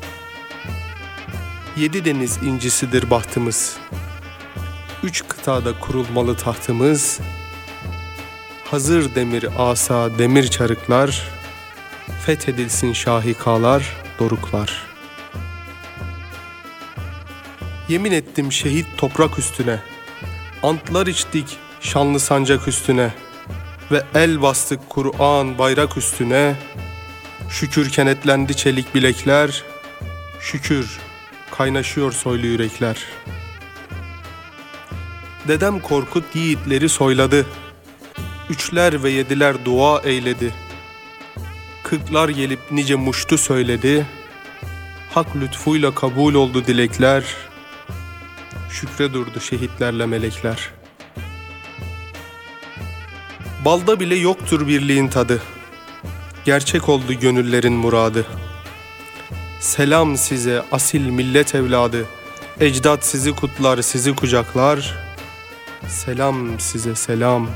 Yedi 1.78 2.06
deniz 2.06 2.38
incisidir 2.38 3.10
bahtımız. 3.10 3.78
Üç 5.04 5.28
kıtada 5.28 5.80
kurulmalı 5.80 6.38
tahtımız. 6.38 7.20
Hazır 8.66 9.16
demir 9.16 9.46
asa 9.58 10.18
demir 10.18 10.48
çarıklar. 10.48 11.28
Fethedilsin 12.26 12.94
şahikalar, 12.94 13.96
doruklar. 14.20 14.84
Yemin 17.90 18.12
ettim 18.12 18.52
şehit 18.52 18.88
toprak 18.98 19.40
üstüne. 19.40 19.80
Antlar 20.64 21.08
içtik 21.08 21.58
şanlı 21.82 22.20
sancak 22.20 22.68
üstüne. 22.68 23.14
Ve 23.92 24.04
el 24.14 24.42
bastık 24.42 24.90
Kur'an 24.90 25.58
bayrak 25.58 25.98
üstüne 25.98 26.56
Şükür 27.50 27.90
kenetlendi 27.90 28.56
çelik 28.56 28.96
bilekler 28.96 29.64
Şükür 30.40 31.05
kaynaşıyor 31.58 32.12
soylu 32.12 32.46
yürekler. 32.46 32.98
Dedem 35.48 35.80
Korkut 35.80 36.36
yiğitleri 36.36 36.90
soyladı. 36.90 37.46
Üçler 38.50 39.04
ve 39.04 39.10
yediler 39.10 39.66
dua 39.66 40.02
eyledi. 40.02 40.54
Kırklar 41.84 42.30
gelip 42.30 42.60
nice 42.72 42.96
muştu 42.96 43.38
söyledi. 43.38 44.06
Hak 45.14 45.36
lütfuyla 45.36 45.96
kabul 45.96 46.34
oldu 46.34 46.66
dilekler. 46.66 47.24
Şükre 48.70 49.14
durdu 49.14 49.40
şehitlerle 49.40 50.06
melekler. 50.06 50.70
Balda 53.66 54.00
bile 54.00 54.16
yoktur 54.16 54.68
birliğin 54.68 55.08
tadı. 55.08 55.42
Gerçek 56.46 56.90
oldu 56.90 57.14
gönüllerin 57.14 57.74
muradı 57.74 58.26
Selam 59.66 60.18
size 60.18 60.64
asil 60.72 61.10
millet 61.10 61.56
evladı 61.56 62.06
Ecdat 62.60 63.06
sizi 63.06 63.36
kutlar 63.36 63.82
sizi 63.82 64.16
kucaklar 64.16 64.98
Selam 65.88 66.60
size 66.60 66.96
selam 66.96 67.50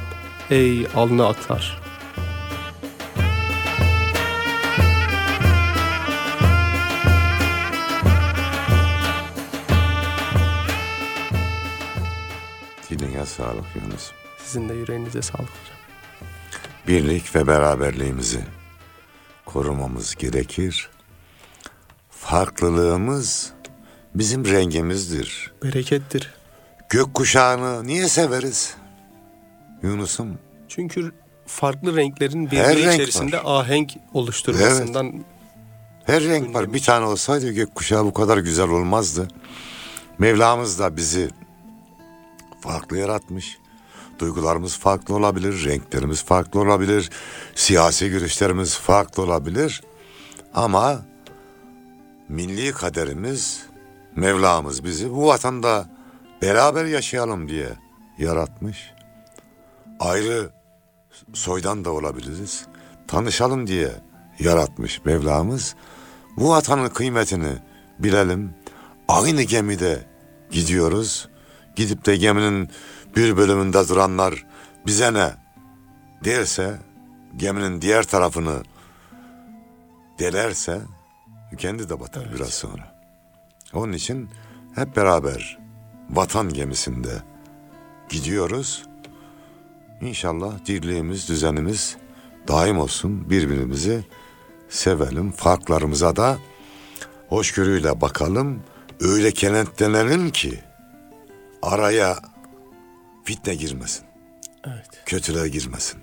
ey 0.49 0.87
alnı 0.95 1.27
aklar 1.27 1.81
Diline 12.89 13.25
sağlık 13.25 13.65
Yunus. 13.75 14.11
Sizin 14.37 14.69
de 14.69 14.73
yüreğinize 14.73 15.21
sağlık 15.21 15.49
hocam. 15.49 15.77
Birlik 16.87 17.35
ve 17.35 17.47
beraberliğimizi 17.47 18.45
korumamız 19.45 20.15
gerekir. 20.15 20.89
Farklılığımız 22.29 23.51
bizim 24.15 24.45
rengimizdir. 24.45 25.51
Berekettir. 25.63 26.33
Gökkuşağını 26.89 27.87
niye 27.87 28.09
severiz? 28.09 28.75
Yunus'um 29.83 30.39
Çünkü 30.67 31.11
farklı 31.45 31.97
renklerin 31.97 32.47
Her 32.47 32.51
birbiri 32.51 32.85
renk 32.85 32.93
içerisinde 32.93 33.41
ahenk 33.41 33.91
oluşturmasından 34.13 35.25
her 36.05 36.23
renk 36.23 36.55
var. 36.55 36.73
Bir 36.73 36.81
tane 36.81 37.05
olsaydı 37.05 37.51
gökkuşağı 37.51 38.05
bu 38.05 38.13
kadar 38.13 38.37
güzel 38.37 38.69
olmazdı. 38.69 39.27
Mevlamız 40.19 40.79
da 40.79 40.97
bizi 40.97 41.29
farklı 42.61 42.97
yaratmış. 42.97 43.57
Duygularımız 44.19 44.77
farklı 44.77 45.15
olabilir, 45.15 45.65
renklerimiz 45.65 46.23
farklı 46.23 46.59
olabilir, 46.59 47.09
siyasi 47.55 48.09
görüşlerimiz 48.09 48.77
farklı 48.77 49.23
olabilir. 49.23 49.83
Ama 50.53 51.09
milli 52.29 52.71
kaderimiz, 52.71 53.69
Mevlamız 54.15 54.83
bizi 54.83 55.11
bu 55.11 55.27
vatanda 55.27 55.89
beraber 56.41 56.85
yaşayalım 56.85 57.49
diye 57.49 57.69
yaratmış. 58.17 58.91
Ayrı 59.99 60.49
soydan 61.33 61.85
da 61.85 61.91
olabiliriz. 61.91 62.65
Tanışalım 63.07 63.67
diye 63.67 63.91
yaratmış 64.39 65.05
Mevlamız. 65.05 65.75
Bu 66.37 66.49
vatanın 66.49 66.89
kıymetini 66.89 67.53
bilelim. 67.99 68.53
Aynı 69.07 69.41
gemide 69.41 70.07
gidiyoruz. 70.51 71.29
Gidip 71.75 72.05
de 72.05 72.15
geminin 72.15 72.69
bir 73.15 73.37
bölümünde 73.37 73.87
duranlar 73.87 74.45
bize 74.85 75.13
ne 75.13 75.31
derse 76.25 76.77
geminin 77.37 77.81
diğer 77.81 78.03
tarafını 78.03 78.63
delerse 80.19 80.81
kendi 81.57 81.89
de 81.89 81.99
batar 81.99 82.33
biraz 82.35 82.49
sonra. 82.53 82.95
Onun 83.73 83.93
için 83.93 84.29
hep 84.75 84.95
beraber 84.95 85.57
vatan 86.09 86.53
gemisinde 86.53 87.23
gidiyoruz. 88.09 88.83
İnşallah 90.01 90.65
dirliğimiz, 90.65 91.29
düzenimiz 91.29 91.97
daim 92.47 92.79
olsun. 92.79 93.29
Birbirimizi 93.29 94.05
sevelim. 94.69 95.31
Farklarımıza 95.31 96.15
da 96.15 96.37
hoşgörüyle 97.27 98.01
bakalım. 98.01 98.63
Öyle 99.01 99.31
kenetlenelim 99.31 100.29
ki 100.29 100.59
araya 101.61 102.19
fitne 103.23 103.55
girmesin. 103.55 104.05
evet. 104.67 104.87
Kötüler 105.05 105.45
girmesin. 105.45 105.99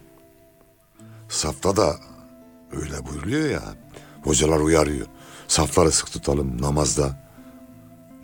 Safta 1.28 1.76
da 1.76 1.96
öyle 2.72 3.06
buyuruyor 3.06 3.50
ya. 3.50 3.62
Hocalar 4.24 4.60
uyarıyor. 4.60 5.06
Safları 5.48 5.92
sık 5.92 6.12
tutalım 6.12 6.62
namazda. 6.62 7.16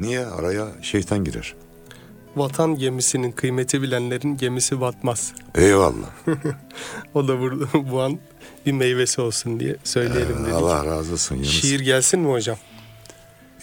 Niye? 0.01 0.27
Araya 0.27 0.69
şeytan 0.83 1.25
girer. 1.25 1.55
Vatan 2.37 2.75
gemisinin 2.79 3.33
kıymeti 3.33 3.83
bilenlerin 3.83 4.37
gemisi 4.37 4.81
batmaz. 4.81 5.33
Eyvallah. 5.55 6.11
O 7.15 7.29
da 7.29 7.41
burada 7.41 7.67
bu 7.91 8.03
an 8.03 8.19
bir 8.67 8.73
meyvesi 8.73 9.21
olsun 9.21 9.61
diye 9.61 9.77
söyleyelim 9.85 10.45
dedik. 10.45 10.55
Allah 10.55 10.87
razı 10.87 11.13
olsun 11.13 11.35
Yunus. 11.37 11.49
Şiir 11.51 11.81
gelsin 11.81 12.21
mi 12.21 12.31
hocam? 12.33 12.57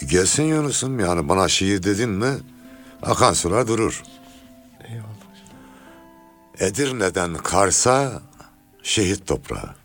Gelsin 0.09 0.43
Yunus'um 0.43 0.99
yani 0.99 1.29
bana 1.29 1.47
şiir 1.47 1.83
dedin 1.83 2.09
mi 2.09 2.29
akan 3.01 3.33
sular 3.33 3.67
durur. 3.67 4.03
Eyvallah. 4.87 5.09
Edirne'den 6.59 7.33
Kars'a 7.33 8.21
şehit 8.83 9.27
toprağı. 9.27 9.75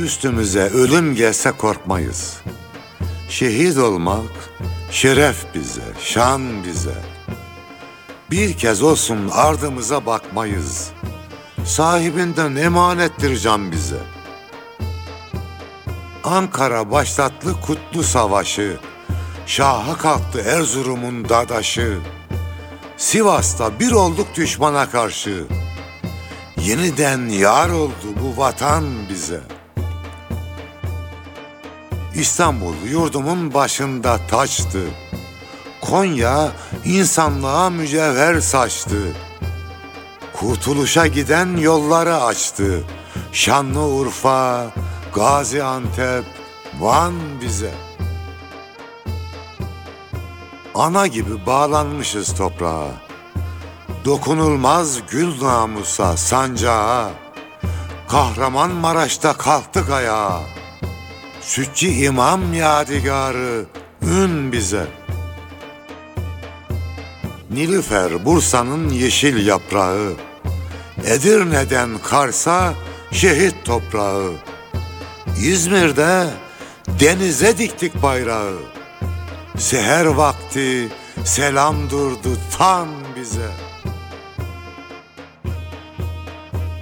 Üstümüze 0.00 0.60
ölüm 0.60 1.14
gelse 1.14 1.50
korkmayız. 1.50 2.40
Şehit 3.28 3.78
olmak 3.78 4.50
şeref 4.90 5.54
bize, 5.54 5.82
şan 6.00 6.64
bize. 6.64 6.94
Bir 8.30 8.58
kez 8.58 8.82
olsun 8.82 9.30
ardımıza 9.32 10.06
bakmayız. 10.06 10.90
Sahibinden 11.64 12.56
emanettir 12.56 13.38
can 13.38 13.72
bize. 13.72 14.00
Ankara 16.24 16.90
başlattı 16.90 17.56
kutlu 17.66 18.02
savaşı. 18.02 18.76
Şaha 19.46 19.98
kalktı 19.98 20.40
Erzurum'un 20.40 21.28
dadaşı. 21.28 21.98
Sivas'ta 22.96 23.80
bir 23.80 23.92
olduk 23.92 24.26
düşmana 24.34 24.90
karşı. 24.90 25.44
Yeniden 26.56 27.28
yar 27.28 27.70
oldu 27.70 28.06
bu 28.22 28.40
vatan 28.40 28.84
bize. 29.08 29.59
İstanbul 32.14 32.74
yurdumun 32.90 33.54
başında 33.54 34.18
taçtı. 34.30 34.80
Konya 35.80 36.52
insanlığa 36.84 37.70
mücevher 37.70 38.40
saçtı. 38.40 39.16
Kurtuluşa 40.32 41.06
giden 41.06 41.56
yolları 41.56 42.16
açtı. 42.16 42.84
Şanlıurfa, 43.32 44.66
Gaziantep, 45.14 46.24
Van 46.80 47.14
bize. 47.40 47.74
Ana 50.74 51.06
gibi 51.06 51.46
bağlanmışız 51.46 52.34
toprağa. 52.34 52.88
Dokunulmaz 54.04 54.98
gül 55.10 55.42
namusa, 55.42 56.16
sancağa. 56.16 57.10
Kahramanmaraş'ta 58.08 59.32
kalktık 59.32 59.90
ayağa. 59.90 60.40
Sütçü 61.40 61.86
imam 61.88 62.54
yadigarı, 62.54 63.64
ün 64.02 64.52
bize. 64.52 64.86
Nilüfer 67.50 68.24
Bursa'nın 68.24 68.88
yeşil 68.88 69.46
yaprağı, 69.46 70.12
Edirne'den 71.04 71.90
Kars'a 71.98 72.74
şehit 73.12 73.54
toprağı, 73.64 74.32
İzmir'de 75.42 76.26
denize 77.00 77.58
diktik 77.58 78.02
bayrağı. 78.02 78.58
Seher 79.58 80.04
vakti 80.04 80.88
selam 81.24 81.90
durdu 81.90 82.38
tan 82.58 82.88
bize. 83.16 83.50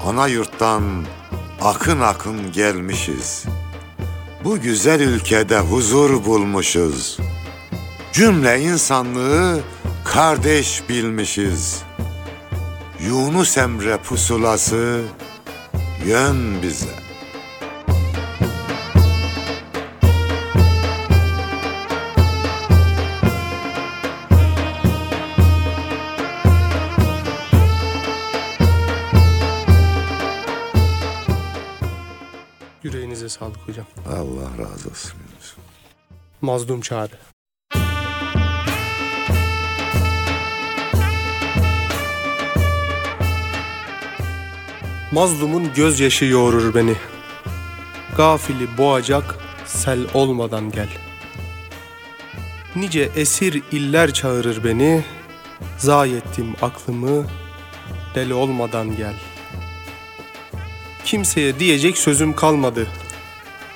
Ana 0.06 0.26
yurttan 0.26 0.82
akın 1.62 2.00
akın 2.00 2.52
gelmişiz. 2.52 3.44
Bu 4.48 4.60
güzel 4.60 5.00
ülkede 5.00 5.58
huzur 5.58 6.24
bulmuşuz. 6.24 7.18
Cümle 8.12 8.60
insanlığı 8.60 9.60
kardeş 10.04 10.82
bilmişiz. 10.88 11.82
Yunus 13.00 13.58
Emre 13.58 13.96
pusulası 13.96 15.02
yön 16.06 16.62
bize. 16.62 17.07
Elinize 33.28 33.38
sağlık 33.38 33.68
hocam. 33.68 33.86
Allah 34.06 34.58
razı 34.58 34.88
olsun. 34.88 35.12
Mazlum 36.40 36.80
çağrı. 36.80 37.18
Mazlumun 45.12 45.74
gözyaşı 45.74 46.24
yoğurur 46.24 46.74
beni. 46.74 46.94
Gafili 48.16 48.78
boğacak 48.78 49.38
sel 49.66 50.06
olmadan 50.14 50.70
gel. 50.70 50.88
Nice 52.76 53.10
esir 53.16 53.62
iller 53.72 54.12
çağırır 54.12 54.64
beni. 54.64 55.04
Zayi 55.78 56.16
ettim 56.16 56.54
aklımı 56.62 57.26
deli 58.14 58.34
olmadan 58.34 58.96
gel. 58.96 59.14
Kimseye 61.04 61.58
diyecek 61.58 61.98
sözüm 61.98 62.36
kalmadı. 62.36 62.86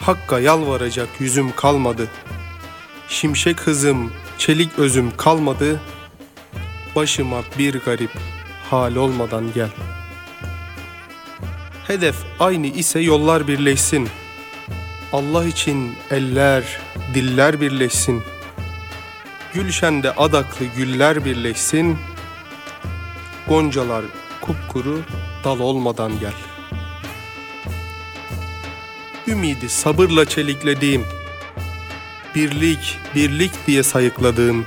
Hakka 0.03 0.41
yalvaracak 0.41 1.09
yüzüm 1.19 1.57
kalmadı. 1.57 2.09
Şimşek 3.09 3.61
hızım, 3.61 4.13
çelik 4.39 4.79
özüm 4.79 5.17
kalmadı. 5.17 5.81
Başıma 6.97 7.43
bir 7.59 7.81
garip 7.81 8.11
hal 8.71 8.97
olmadan 8.97 9.53
gel. 9.55 9.69
Hedef 11.87 12.17
aynı 12.41 12.67
ise 12.67 13.01
yollar 13.01 13.49
birleşsin. 13.49 14.09
Allah 15.13 15.45
için 15.45 15.95
eller, 16.11 16.81
diller 17.15 17.61
birleşsin. 17.61 18.23
Gülşende 19.55 20.11
adaklı 20.13 20.67
güller 20.67 21.25
birleşsin. 21.25 21.99
Goncalar 23.49 24.05
kupkuru 24.41 25.01
dal 25.45 25.61
olmadan 25.61 26.21
gel. 26.21 26.52
Ümidi 29.33 29.69
sabırla 29.69 30.25
çeliklediğim, 30.25 31.05
birlik, 32.35 32.99
birlik 33.15 33.51
diye 33.67 33.83
sayıkladığım, 33.83 34.67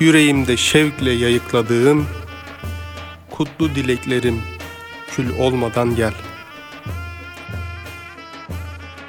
yüreğimde 0.00 0.56
şevkle 0.56 1.10
yayıkladığım, 1.10 2.06
kutlu 3.30 3.74
dileklerim 3.74 4.42
kül 5.10 5.38
olmadan 5.38 5.96
gel. 5.96 6.12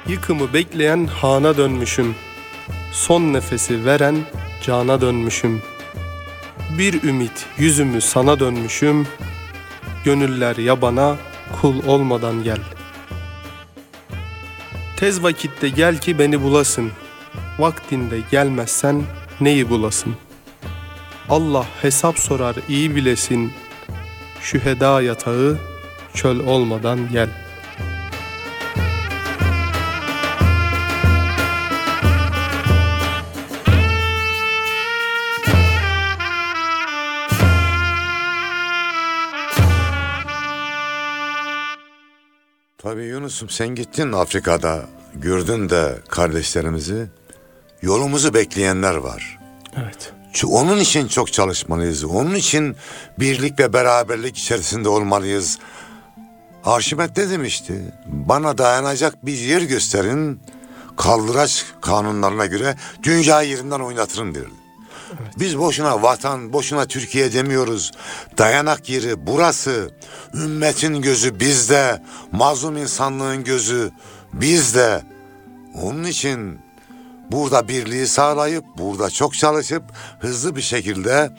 Yıkımı 0.08 0.52
bekleyen 0.52 1.06
hana 1.06 1.56
dönmüşüm, 1.56 2.14
son 2.92 3.32
nefesi 3.32 3.84
veren 3.84 4.16
cana 4.62 5.00
dönmüşüm. 5.00 5.62
Bir 6.78 7.02
ümit 7.02 7.46
yüzümü 7.58 8.00
sana 8.00 8.40
dönmüşüm, 8.40 9.06
gönüller 10.04 10.56
yabana 10.56 11.16
kul 11.60 11.86
olmadan 11.86 12.42
gel. 12.44 12.75
Tez 14.96 15.22
vakitte 15.22 15.68
gel 15.68 15.98
ki 15.98 16.18
beni 16.18 16.42
bulasın, 16.42 16.90
vaktinde 17.58 18.20
gelmezsen 18.30 19.02
neyi 19.40 19.70
bulasın? 19.70 20.14
Allah 21.28 21.66
hesap 21.82 22.18
sorar 22.18 22.56
iyi 22.68 22.96
bilesin, 22.96 23.52
şüheda 24.40 25.02
yatağı 25.02 25.58
çöl 26.14 26.46
olmadan 26.46 26.98
gel. 27.12 27.45
Yunus'um 43.06 43.48
sen 43.48 43.68
gittin 43.68 44.12
Afrika'da 44.12 44.86
gördün 45.14 45.68
de 45.68 45.98
kardeşlerimizi. 46.08 47.06
Yolumuzu 47.82 48.34
bekleyenler 48.34 48.94
var. 48.94 49.38
Evet. 49.76 50.12
Onun 50.46 50.78
için 50.78 51.08
çok 51.08 51.32
çalışmalıyız. 51.32 52.04
Onun 52.04 52.34
için 52.34 52.76
birlik 53.18 53.58
ve 53.58 53.72
beraberlik 53.72 54.38
içerisinde 54.38 54.88
olmalıyız. 54.88 55.58
Arşimet 56.64 57.16
ne 57.16 57.30
demişti? 57.30 57.94
Bana 58.06 58.58
dayanacak 58.58 59.26
bir 59.26 59.38
yer 59.38 59.62
gösterin. 59.62 60.40
Kaldıraç 60.96 61.64
kanunlarına 61.80 62.46
göre 62.46 62.76
dünya 63.02 63.42
yerinden 63.42 63.80
oynatırım 63.80 64.34
derdi. 64.34 64.65
Biz 65.38 65.58
boşuna 65.58 66.02
vatan, 66.02 66.52
boşuna 66.52 66.86
Türkiye 66.86 67.32
demiyoruz. 67.32 67.92
Dayanak 68.38 68.88
yeri 68.88 69.26
burası. 69.26 69.90
Ümmetin 70.34 71.02
gözü 71.02 71.40
bizde. 71.40 72.02
Mazlum 72.32 72.76
insanlığın 72.76 73.44
gözü 73.44 73.90
bizde. 74.32 75.02
Onun 75.82 76.04
için 76.04 76.60
burada 77.30 77.68
birliği 77.68 78.06
sağlayıp, 78.06 78.64
burada 78.78 79.10
çok 79.10 79.34
çalışıp 79.34 79.82
hızlı 80.18 80.56
bir 80.56 80.62
şekilde 80.62 81.30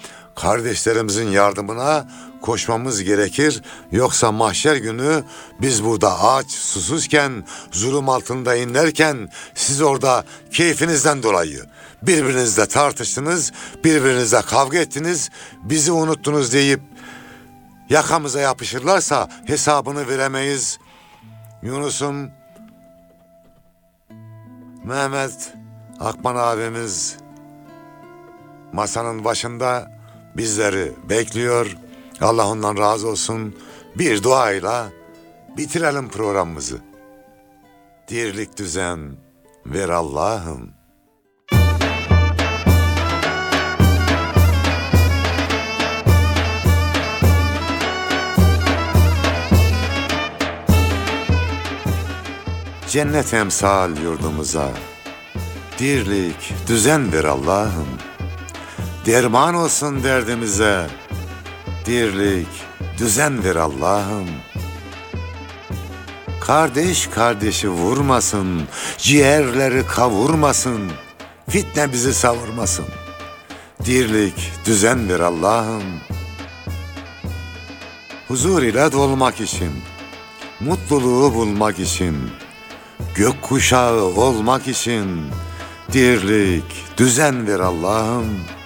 kardeşlerimizin 0.42 1.28
yardımına 1.28 2.08
koşmamız 2.42 3.04
gerekir. 3.04 3.62
Yoksa 3.92 4.32
mahşer 4.32 4.76
günü 4.76 5.24
biz 5.62 5.84
burada 5.84 6.24
aç, 6.24 6.52
susuzken, 6.52 7.48
zulüm 7.72 8.10
altında 8.10 8.56
inlerken 8.56 9.30
siz 9.56 9.82
orada 9.82 10.26
keyfinizden 10.52 11.24
dolayı 11.24 11.66
birbirinizle 12.02 12.66
tartıştınız, 12.66 13.52
birbirinizle 13.84 14.42
kavga 14.42 14.78
ettiniz, 14.78 15.30
bizi 15.64 15.92
unuttunuz 15.92 16.54
deyip 16.54 16.82
yakamıza 17.90 18.40
yapışırlarsa 18.40 19.30
hesabını 19.46 20.08
veremeyiz. 20.08 20.80
Yunus'um 21.62 22.32
Mehmet 24.84 25.54
Akman 26.00 26.36
abimiz 26.36 27.18
masanın 28.74 29.26
başında 29.26 29.97
bizleri 30.38 30.94
bekliyor. 31.10 31.78
Allah 32.22 32.48
ondan 32.48 32.78
razı 32.78 33.08
olsun. 33.08 33.56
Bir 33.96 34.24
duayla 34.24 34.90
bitirelim 35.58 36.10
programımızı. 36.10 36.78
Dirlik 38.08 38.58
düzen 38.58 39.18
ver 39.66 39.90
Allah'ım. 39.90 40.78
Cennet 52.90 53.34
emsal 53.34 53.98
yurdumuza 53.98 54.72
Dirlik, 55.80 56.54
düzen 56.68 57.14
ver 57.14 57.24
Allah'ım 57.24 57.88
Derman 59.08 59.56
olsun 59.56 60.04
derdimize. 60.04 60.88
Dirlik, 61.86 62.48
düzen 62.98 63.44
ver 63.44 63.56
Allah'ım. 63.56 64.28
Kardeş 66.42 67.08
kardeşi 67.08 67.70
vurmasın 67.70 68.62
Ciğerleri 68.98 69.88
kavurmasın 69.88 70.92
Fitne 71.50 71.94
bizi 71.94 72.14
savurmasın. 72.14 72.86
Dirlik, 73.86 74.52
düzen 74.66 75.10
ver 75.10 75.20
Allah'ım. 75.20 75.84
Huzur 78.28 78.62
ile 78.62 78.92
dolmak 78.92 79.42
için 79.42 79.72
Mutluluğu 80.60 81.36
bulmak 81.36 81.80
için 81.80 82.18
gökkuşağı 83.16 84.04
olmak 84.04 84.68
için 84.68 85.22
dirlik, 85.94 86.98
düzen 86.98 87.48
ver 87.48 87.60
Allah'ım. 87.60 88.57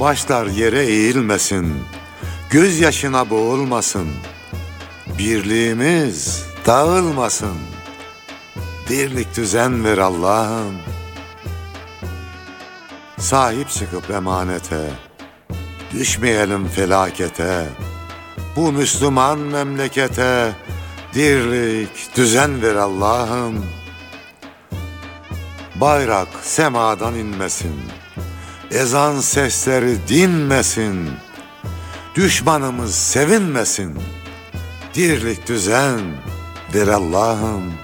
Başlar 0.00 0.46
yere 0.46 0.86
eğilmesin, 0.86 1.74
gözyaşına 2.50 3.30
boğulmasın. 3.30 4.08
Birliğimiz 5.18 6.44
dağılmasın. 6.66 7.58
Dirlik 8.88 9.36
düzen 9.36 9.84
ver 9.84 9.98
Allah'ım. 9.98 10.74
Sahip 13.18 13.70
çıkıp 13.70 14.10
emanete, 14.10 14.90
düşmeyelim 15.92 16.68
felakete. 16.68 17.66
Bu 18.56 18.72
Müslüman 18.72 19.38
memlekete 19.38 20.52
dirlik, 21.14 22.16
düzen 22.16 22.62
ver 22.62 22.74
Allah'ım. 22.74 23.66
Bayrak 25.74 26.28
semadan 26.42 27.14
inmesin, 27.14 27.80
ezan 28.70 29.20
sesleri 29.20 30.08
dinmesin, 30.08 31.10
düşmanımız 32.14 32.94
sevinmesin. 32.94 33.98
Dirlik 34.94 35.48
düzen 35.48 36.00
ver 36.74 36.88
Allah'ım. 36.88 37.74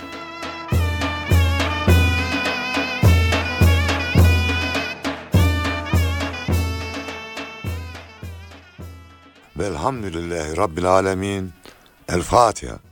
Velhamdülillahi 9.59 10.57
Rabbil 10.57 10.87
Alemin. 10.87 11.53
El 12.09 12.23
Fatiha. 12.23 12.84